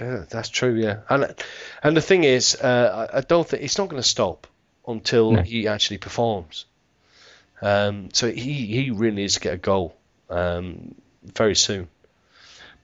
Yeah, 0.00 0.24
that's 0.28 0.48
true, 0.48 0.74
yeah. 0.74 1.00
And 1.08 1.34
and 1.82 1.96
the 1.96 2.00
thing 2.00 2.24
is, 2.24 2.54
uh, 2.54 3.08
I, 3.12 3.20
don't 3.22 3.48
think 3.48 3.62
it's 3.64 3.78
not 3.78 3.88
going 3.88 4.00
to 4.00 4.08
stop 4.08 4.46
until 4.86 5.32
No. 5.32 5.42
he 5.42 5.66
actually 5.66 5.98
performs. 5.98 6.66
Um, 7.60 8.10
so 8.12 8.30
he 8.30 8.66
he 8.66 8.90
really 8.90 9.16
needs 9.16 9.34
to 9.34 9.40
get 9.40 9.54
a 9.54 9.56
goal 9.56 9.96
um, 10.30 10.94
very 11.24 11.56
soon. 11.56 11.88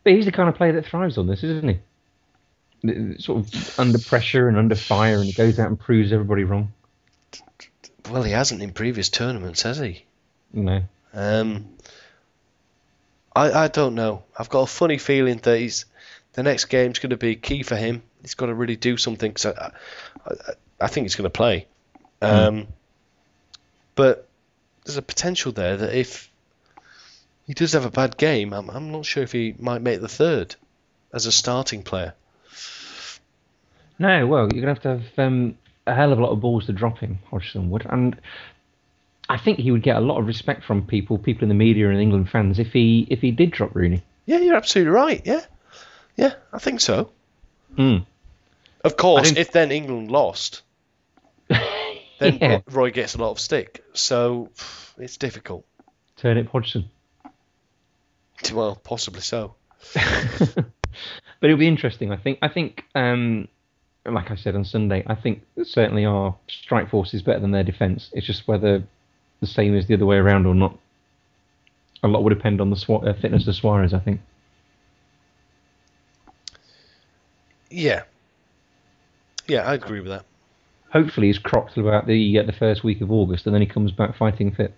But 0.03 0.15
he's 0.15 0.25
the 0.25 0.33
kind 0.33 0.49
of 0.49 0.57
player 0.57 0.73
that 0.73 0.87
thrives 0.87 1.19
on 1.19 1.29
this, 1.29 1.45
isn't 1.45 1.69
he? 2.83 3.19
Sort 3.19 3.39
of 3.39 3.79
under 3.79 3.99
pressure 3.99 4.49
and 4.49 4.59
under 4.59 4.75
fire, 4.75 5.17
and 5.17 5.27
he 5.27 5.33
goes 5.33 5.59
out 5.61 5.69
and 5.69 5.79
proves 5.79 6.13
everybody 6.13 6.43
wrong. 6.45 6.73
Well, 8.11 8.23
he 8.23 8.33
hasn't 8.33 8.61
in 8.61 8.73
previous 8.73 9.09
tournaments, 9.09 9.63
has 9.63 9.79
he? 9.79 10.05
Know. 10.53 10.83
Um, 11.15 11.69
I 13.35 13.53
I 13.65 13.69
don't 13.69 13.95
know. 13.95 14.25
I've 14.39 14.49
got 14.49 14.63
a 14.63 14.67
funny 14.67 14.99
feeling 14.99 15.39
that 15.39 15.59
he's 15.59 15.87
the 16.33 16.43
next 16.43 16.67
game's 16.67 16.99
going 16.99 17.11
to 17.11 17.17
be 17.17 17.37
key 17.37 17.63
for 17.63 17.77
him. 17.77 18.03
He's 18.23 18.35
got 18.35 18.47
to 18.47 18.55
really 18.55 18.77
do 18.77 18.97
something. 18.97 19.33
Cause 19.33 19.47
I, 19.47 19.71
I, 20.27 20.35
I 20.81 20.87
think 20.89 21.05
he's 21.05 21.15
going 21.15 21.25
to 21.25 21.31
play. 21.31 21.67
Um, 22.21 22.67
But 23.95 24.29
there's 24.85 24.97
a 24.97 25.03
potential 25.03 25.53
there 25.53 25.77
that 25.77 25.95
if 25.95 26.31
he 27.47 27.55
does 27.55 27.73
have 27.75 27.85
a 27.85 27.91
bad 27.91 28.17
game, 28.17 28.53
I'm, 28.53 28.69
I'm 28.71 28.91
not 28.91 29.07
sure 29.07 29.23
if 29.23 29.33
he 29.33 29.55
might 29.59 29.83
make 29.83 30.01
the 30.01 30.09
third 30.09 30.57
as 31.13 31.27
a 31.27 31.33
starting 31.33 31.83
player. 31.83 32.15
No, 33.99 34.27
well, 34.27 34.49
you're 34.53 34.63
gonna 34.63 34.75
have 34.75 34.83
to 34.83 34.89
have 34.89 35.19
um, 35.19 35.57
a 35.87 35.95
hell 35.95 36.13
of 36.13 36.19
a 36.19 36.23
lot 36.23 36.33
of 36.33 36.41
balls 36.41 36.67
to 36.67 36.73
drop 36.73 36.99
him, 36.99 37.21
Hodgson 37.31 37.71
would, 37.71 37.87
and 37.87 38.21
I 39.29 39.39
think 39.39 39.59
he 39.59 39.71
would 39.71 39.83
get 39.83 39.97
a 39.97 40.01
lot 40.01 40.19
of 40.19 40.27
respect 40.27 40.65
from 40.65 40.87
people, 40.87 41.19
people 41.19 41.45
in 41.45 41.49
the 41.49 41.55
media 41.55 41.89
and 41.91 41.99
England 42.01 42.29
fans, 42.31 42.59
if 42.59 42.73
he 42.73 43.07
if 43.11 43.21
he 43.21 43.31
did 43.31 43.51
drop 43.51 43.75
Rooney. 43.75 44.03
Yeah, 44.27 44.39
you're 44.39 44.57
absolutely 44.57 44.93
right. 44.93 45.23
Yeah, 45.25 45.41
yeah, 46.17 46.35
I 46.53 46.59
think 46.59 46.81
so. 46.81 47.11
Hmm. 47.77 47.99
Of 48.83 48.97
course, 48.97 49.33
if 49.33 49.51
then 49.53 49.73
England 49.73 50.11
lost, 50.11 50.63
then 51.49 52.39
Yeah. 52.41 52.61
Roy 52.71 52.91
gets 52.91 53.15
a 53.15 53.19
lot 53.19 53.31
of 53.31 53.41
stick. 53.41 53.83
So 53.95 54.51
it's 54.99 55.17
difficult. 55.17 55.65
Turnip 56.17 56.49
Hodgson. 56.51 56.91
Well, 58.53 58.77
possibly 58.77 59.23
so. 59.23 59.55
But 61.41 61.51
it'll 61.51 61.59
be 61.59 61.69
interesting. 61.69 62.13
I 62.13 62.17
think. 62.17 62.39
I 62.43 62.49
think. 62.49 62.85
Um, 62.95 63.49
like 64.07 64.31
I 64.31 64.37
said 64.37 64.55
on 64.55 64.65
Sunday, 64.65 65.03
I 65.07 65.15
think 65.15 65.43
certainly 65.63 66.05
our 66.05 66.37
strike 66.47 66.91
force 66.91 67.15
is 67.15 67.23
better 67.23 67.41
than 67.41 67.53
their 67.53 67.65
defence. 67.65 68.11
It's 68.13 68.27
just 68.27 68.47
whether 68.47 68.85
the 69.41 69.47
same 69.47 69.75
as 69.77 69.87
the 69.87 69.95
other 69.95 70.07
way 70.07 70.17
around 70.17 70.47
or 70.47 70.55
not. 70.55 70.79
A 72.03 72.09
lot 72.09 72.23
would 72.23 72.35
depend 72.35 72.61
on 72.61 72.71
the 72.71 72.77
Swa- 72.77 73.07
uh, 73.07 73.15
fitness 73.15 73.47
of 73.47 73.55
Suarez. 73.57 73.95
I 73.95 73.99
think. 73.99 74.21
Yeah. 77.71 78.03
Yeah, 79.47 79.63
I 79.69 79.75
agree 79.75 80.01
with 80.01 80.11
that. 80.11 80.25
Hopefully, 80.91 81.27
he's 81.27 81.39
cropped 81.39 81.77
about 81.77 82.07
the 82.07 82.39
uh, 82.39 82.43
the 82.45 82.53
first 82.53 82.85
week 82.85 83.01
of 83.01 83.11
August, 83.11 83.47
and 83.47 83.55
then 83.55 83.61
he 83.61 83.67
comes 83.67 83.91
back 83.91 84.17
fighting 84.17 84.53
fit. 84.53 84.75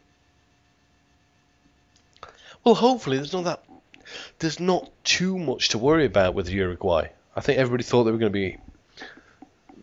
Well, 2.65 2.75
hopefully 2.75 3.19
there's 3.19 3.33
not 3.33 3.45
that. 3.45 3.63
There's 4.39 4.59
not 4.61 4.91
too 5.05 5.39
much 5.39 5.71
to 5.71 5.79
worry 5.79 6.05
about 6.07 6.35
with 6.35 6.49
Uruguay. 6.49 7.09
I 7.35 7.41
think 7.41 7.59
everybody 7.59 7.83
thought 7.85 8.05
they 8.05 8.13
were 8.13 8.19
going 8.19 8.33
to 8.33 8.39
be 8.39 8.57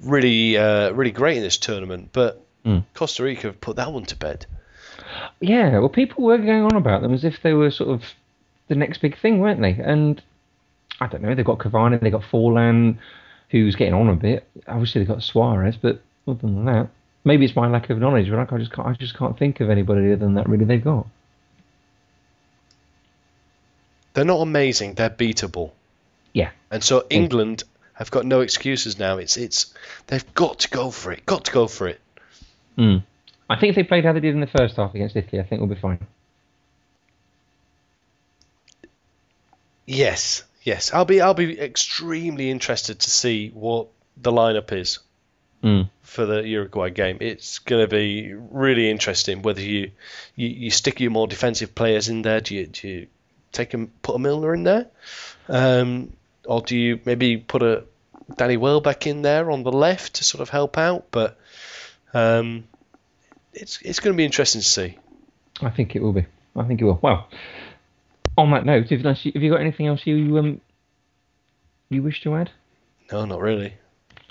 really, 0.02 0.58
uh, 0.58 0.92
really 0.92 1.12
great 1.12 1.38
in 1.38 1.44
this 1.44 1.58
tournament, 1.58 2.10
but 2.14 2.40
Mm. 2.66 2.86
Costa 2.94 3.24
Rica 3.24 3.48
have 3.48 3.60
put 3.60 3.76
that 3.76 3.92
one 3.92 4.06
to 4.06 4.16
bed. 4.16 4.46
Yeah, 5.40 5.80
well, 5.80 5.90
people 5.90 6.24
were 6.24 6.38
going 6.38 6.64
on 6.64 6.76
about 6.76 7.02
them 7.02 7.14
as 7.14 7.24
if 7.24 7.42
they 7.42 7.54
were 7.54 7.72
sort 7.72 7.90
of 7.90 8.04
the 8.68 8.76
next 8.76 9.00
big 9.00 9.18
thing, 9.18 9.40
weren't 9.40 9.62
they? 9.62 9.74
And 9.74 10.22
I 11.00 11.08
don't 11.08 11.22
know. 11.22 11.36
They've 11.36 11.46
got 11.46 11.60
Cavani, 11.60 12.00
they've 12.00 12.12
got 12.12 12.24
Forlan, 12.24 12.98
who's 13.50 13.76
getting 13.76 13.94
on 13.94 14.10
a 14.10 14.16
bit. 14.16 14.48
Obviously, 14.68 15.02
they've 15.02 15.08
got 15.08 15.24
Suarez, 15.24 15.78
but 15.78 16.02
other 16.28 16.40
than 16.40 16.66
that, 16.66 16.90
maybe 17.24 17.46
it's 17.46 17.56
my 17.56 17.68
lack 17.68 17.90
of 17.90 18.00
knowledge, 18.00 18.30
but 18.30 18.52
I 18.52 18.58
just 18.58 18.72
can't, 18.72 18.88
I 18.88 18.94
just 18.94 19.18
can't 19.18 19.38
think 19.38 19.60
of 19.60 19.70
anybody 19.70 20.08
other 20.08 20.18
than 20.18 20.36
that 20.36 20.48
really 20.48 20.66
they've 20.66 20.84
got. 20.84 21.08
They're 24.14 24.26
not 24.26 24.42
amazing. 24.42 24.94
They're 24.94 25.10
beatable. 25.10 25.72
Yeah. 26.34 26.52
And 26.72 26.84
so 26.84 27.06
England 27.10 27.64
have 27.94 28.12
got 28.12 28.26
no 28.26 28.42
excuses 28.42 29.00
now. 29.00 29.18
It's 29.18 29.38
it's 29.38 29.74
they've 30.08 30.34
got 30.34 30.60
to 30.60 30.70
go 30.70 30.92
for 30.92 31.12
it. 31.12 31.26
Got 31.26 31.46
to 31.46 31.52
go 31.52 31.68
for 31.68 31.88
it. 31.88 32.00
Mm. 32.78 33.04
I 33.50 33.60
think 33.60 33.72
if 33.72 33.76
they 33.76 33.84
played 33.84 34.06
how 34.06 34.14
they 34.14 34.20
did 34.20 34.34
in 34.34 34.42
the 34.42 34.48
first 34.48 34.78
half 34.78 34.96
against 34.96 35.16
Italy, 35.16 35.42
I 35.42 35.44
think 35.44 35.62
we'll 35.62 35.70
be 35.70 35.76
fine. 35.76 36.00
Yes, 39.86 40.44
yes. 40.64 40.94
I'll 40.94 41.06
be 41.06 41.22
I'll 41.22 41.34
be 41.34 41.60
extremely 41.60 42.50
interested 42.50 43.00
to 43.00 43.10
see 43.10 43.50
what 43.50 43.88
the 44.18 44.32
lineup 44.32 44.72
is 44.72 45.00
mm. 45.64 45.90
for 46.02 46.26
the 46.26 46.48
Uruguay 46.48 46.90
game. 46.90 47.18
It's 47.22 47.60
going 47.60 47.84
to 47.84 47.88
be 47.88 48.34
really 48.34 48.90
interesting 48.90 49.42
whether 49.42 49.62
you, 49.62 49.92
you, 50.36 50.48
you 50.48 50.72
stick 50.72 51.00
your 51.00 51.12
more 51.12 51.28
defensive 51.28 51.74
players 51.74 52.10
in 52.10 52.22
there. 52.22 52.42
Do 52.42 52.56
you, 52.56 52.68
do 52.68 52.88
you 52.88 53.08
take 53.52 53.74
him 53.74 53.92
put 54.02 54.16
a 54.16 54.20
Milner 54.20 54.54
in 54.54 54.64
there, 54.64 54.88
um, 55.48 56.14
or 56.46 56.62
do 56.62 56.78
you 56.78 57.00
maybe 57.06 57.38
put 57.38 57.64
a 57.64 57.84
Danny 58.36 58.58
Welbeck 58.58 59.08
in 59.08 59.22
there 59.22 59.52
on 59.52 59.64
the 59.64 59.72
left 59.72 60.16
to 60.16 60.24
sort 60.24 60.42
of 60.42 60.50
help 60.50 60.78
out? 60.78 61.08
But 61.12 61.38
um, 62.14 62.66
it's 63.54 63.80
it's 63.82 64.00
going 64.00 64.14
to 64.14 64.18
be 64.18 64.26
interesting 64.26 64.62
to 64.62 64.68
see. 64.68 64.98
I 65.62 65.70
think 65.70 65.96
it 65.96 66.02
will 66.02 66.14
be. 66.14 66.26
I 66.56 66.64
think 66.64 66.82
it 66.82 66.86
will. 66.86 67.00
Well, 67.02 67.28
on 68.38 68.52
that 68.52 68.66
note, 68.66 68.90
have 68.90 69.18
you 69.24 69.52
got 69.52 69.62
anything 69.62 69.88
else 69.88 70.06
you 70.06 70.38
um 70.38 70.62
you 71.90 72.04
wish 72.04 72.22
to 72.24 72.36
add? 72.36 72.52
No, 73.12 73.26
not 73.26 73.40
really. 73.42 73.74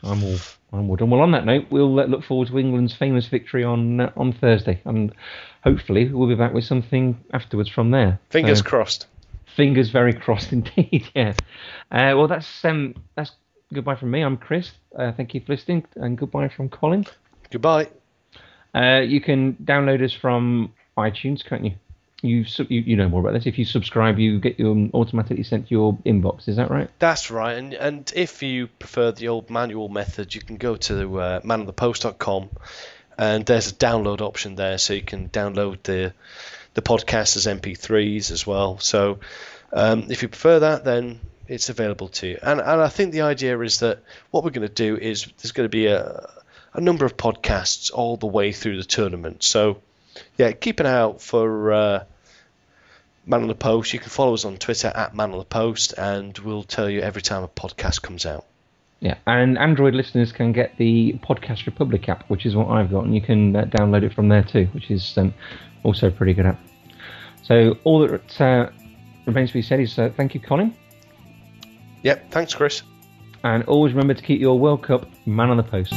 I'm 0.02 0.22
all 0.24 0.38
I'm 0.72 0.90
all 0.90 0.96
done. 0.96 1.10
Well, 1.10 1.20
on 1.20 1.30
that 1.32 1.44
note, 1.44 1.66
we'll 1.70 2.00
uh, 2.00 2.06
look 2.06 2.24
forward 2.24 2.48
to 2.48 2.58
England's 2.58 2.94
famous 2.94 3.26
victory 3.26 3.64
on 3.64 4.00
uh, 4.00 4.12
on 4.16 4.32
Thursday, 4.32 4.80
and 4.84 5.12
hopefully 5.62 6.10
we'll 6.10 6.28
be 6.28 6.34
back 6.34 6.52
with 6.52 6.64
something 6.64 7.22
afterwards 7.32 7.68
from 7.68 7.90
there. 7.90 8.18
Fingers 8.30 8.58
so, 8.58 8.64
crossed. 8.64 9.06
Fingers 9.56 9.90
very 9.90 10.12
crossed 10.12 10.52
indeed. 10.52 11.08
yeah. 11.14 11.34
Uh, 11.90 12.16
well, 12.16 12.26
that's 12.26 12.64
um 12.64 12.94
that's 13.14 13.32
goodbye 13.72 13.96
from 13.96 14.10
me. 14.10 14.22
I'm 14.22 14.36
Chris. 14.36 14.72
Uh, 14.96 15.12
thank 15.12 15.34
you 15.34 15.40
for 15.40 15.52
listening, 15.52 15.84
and 15.96 16.18
goodbye 16.18 16.48
from 16.48 16.68
Colin. 16.68 17.06
Goodbye. 17.50 17.88
Uh, 18.74 19.00
you 19.00 19.20
can 19.20 19.54
download 19.54 20.02
us 20.02 20.12
from 20.12 20.72
iTunes, 20.96 21.44
can't 21.44 21.64
you? 21.64 21.72
You, 22.22 22.44
you 22.68 22.80
you 22.82 22.96
know 22.96 23.08
more 23.08 23.20
about 23.20 23.32
this. 23.32 23.46
If 23.46 23.58
you 23.58 23.64
subscribe, 23.64 24.18
you 24.18 24.38
get 24.38 24.58
your 24.58 24.76
automatically 24.94 25.42
sent 25.42 25.68
to 25.68 25.70
your 25.72 25.98
inbox. 26.06 26.48
Is 26.48 26.56
that 26.56 26.70
right? 26.70 26.88
That's 27.00 27.32
right. 27.32 27.54
And 27.58 27.74
and 27.74 28.12
if 28.14 28.44
you 28.44 28.68
prefer 28.68 29.10
the 29.10 29.28
old 29.28 29.50
manual 29.50 29.88
method, 29.88 30.32
you 30.32 30.40
can 30.40 30.56
go 30.56 30.76
to 30.76 31.20
uh, 31.20 31.40
manonthepost.com, 31.40 32.50
and 33.18 33.44
there's 33.44 33.72
a 33.72 33.74
download 33.74 34.20
option 34.20 34.54
there, 34.54 34.78
so 34.78 34.94
you 34.94 35.02
can 35.02 35.30
download 35.30 35.82
the 35.82 36.14
the 36.74 36.82
podcast 36.82 37.36
as 37.36 37.46
MP3s 37.46 38.30
as 38.30 38.46
well. 38.46 38.78
So 38.78 39.18
um, 39.72 40.06
if 40.08 40.22
you 40.22 40.28
prefer 40.28 40.60
that, 40.60 40.84
then 40.84 41.18
it's 41.48 41.68
available 41.68 42.08
to 42.08 42.28
you. 42.28 42.38
And 42.40 42.60
and 42.60 42.80
I 42.80 42.88
think 42.88 43.12
the 43.12 43.22
idea 43.22 43.58
is 43.60 43.80
that 43.80 43.98
what 44.30 44.44
we're 44.44 44.50
going 44.50 44.68
to 44.68 44.72
do 44.72 44.96
is 44.96 45.26
there's 45.38 45.52
going 45.52 45.68
to 45.68 45.76
be 45.76 45.86
a 45.86 46.30
a 46.74 46.80
number 46.80 47.04
of 47.04 47.16
podcasts 47.16 47.90
all 47.92 48.16
the 48.16 48.26
way 48.26 48.52
through 48.52 48.76
the 48.76 48.84
tournament. 48.84 49.42
So 49.42 49.80
yeah, 50.36 50.52
keep 50.52 50.80
an 50.80 50.86
eye 50.86 50.92
out 50.92 51.20
for 51.20 51.72
uh, 51.72 52.04
Man 53.26 53.42
on 53.42 53.48
the 53.48 53.54
Post. 53.54 53.92
You 53.92 53.98
can 53.98 54.08
follow 54.08 54.34
us 54.34 54.44
on 54.44 54.56
Twitter 54.56 54.88
at 54.88 55.14
Man 55.14 55.32
on 55.32 55.38
the 55.38 55.44
Post, 55.44 55.94
and 55.96 56.36
we'll 56.38 56.64
tell 56.64 56.88
you 56.88 57.00
every 57.00 57.22
time 57.22 57.42
a 57.42 57.48
podcast 57.48 58.02
comes 58.02 58.26
out. 58.26 58.46
Yeah, 59.00 59.16
and 59.26 59.58
Android 59.58 59.94
listeners 59.94 60.30
can 60.30 60.52
get 60.52 60.76
the 60.76 61.14
Podcast 61.14 61.66
Republic 61.66 62.08
app, 62.08 62.28
which 62.30 62.46
is 62.46 62.54
what 62.54 62.68
I've 62.68 62.90
got, 62.90 63.04
and 63.04 63.14
you 63.14 63.20
can 63.20 63.56
uh, 63.56 63.64
download 63.64 64.04
it 64.04 64.14
from 64.14 64.28
there 64.28 64.44
too, 64.44 64.68
which 64.72 64.90
is 64.90 65.18
um, 65.18 65.34
also 65.82 66.06
a 66.06 66.10
pretty 66.10 66.34
good 66.34 66.46
app. 66.46 66.60
So 67.42 67.76
all 67.82 68.06
that 68.06 68.40
uh, 68.40 68.70
remains 69.26 69.50
to 69.50 69.54
be 69.54 69.62
said 69.62 69.80
is 69.80 69.98
uh, 69.98 70.12
thank 70.16 70.34
you, 70.34 70.40
Colin. 70.40 70.76
Yep, 72.02 72.30
thanks, 72.30 72.54
Chris. 72.54 72.82
And 73.42 73.64
always 73.64 73.92
remember 73.92 74.14
to 74.14 74.22
keep 74.22 74.40
your 74.40 74.56
World 74.56 74.84
Cup 74.84 75.08
man 75.26 75.50
on 75.50 75.56
the 75.56 75.64
post. 75.64 75.92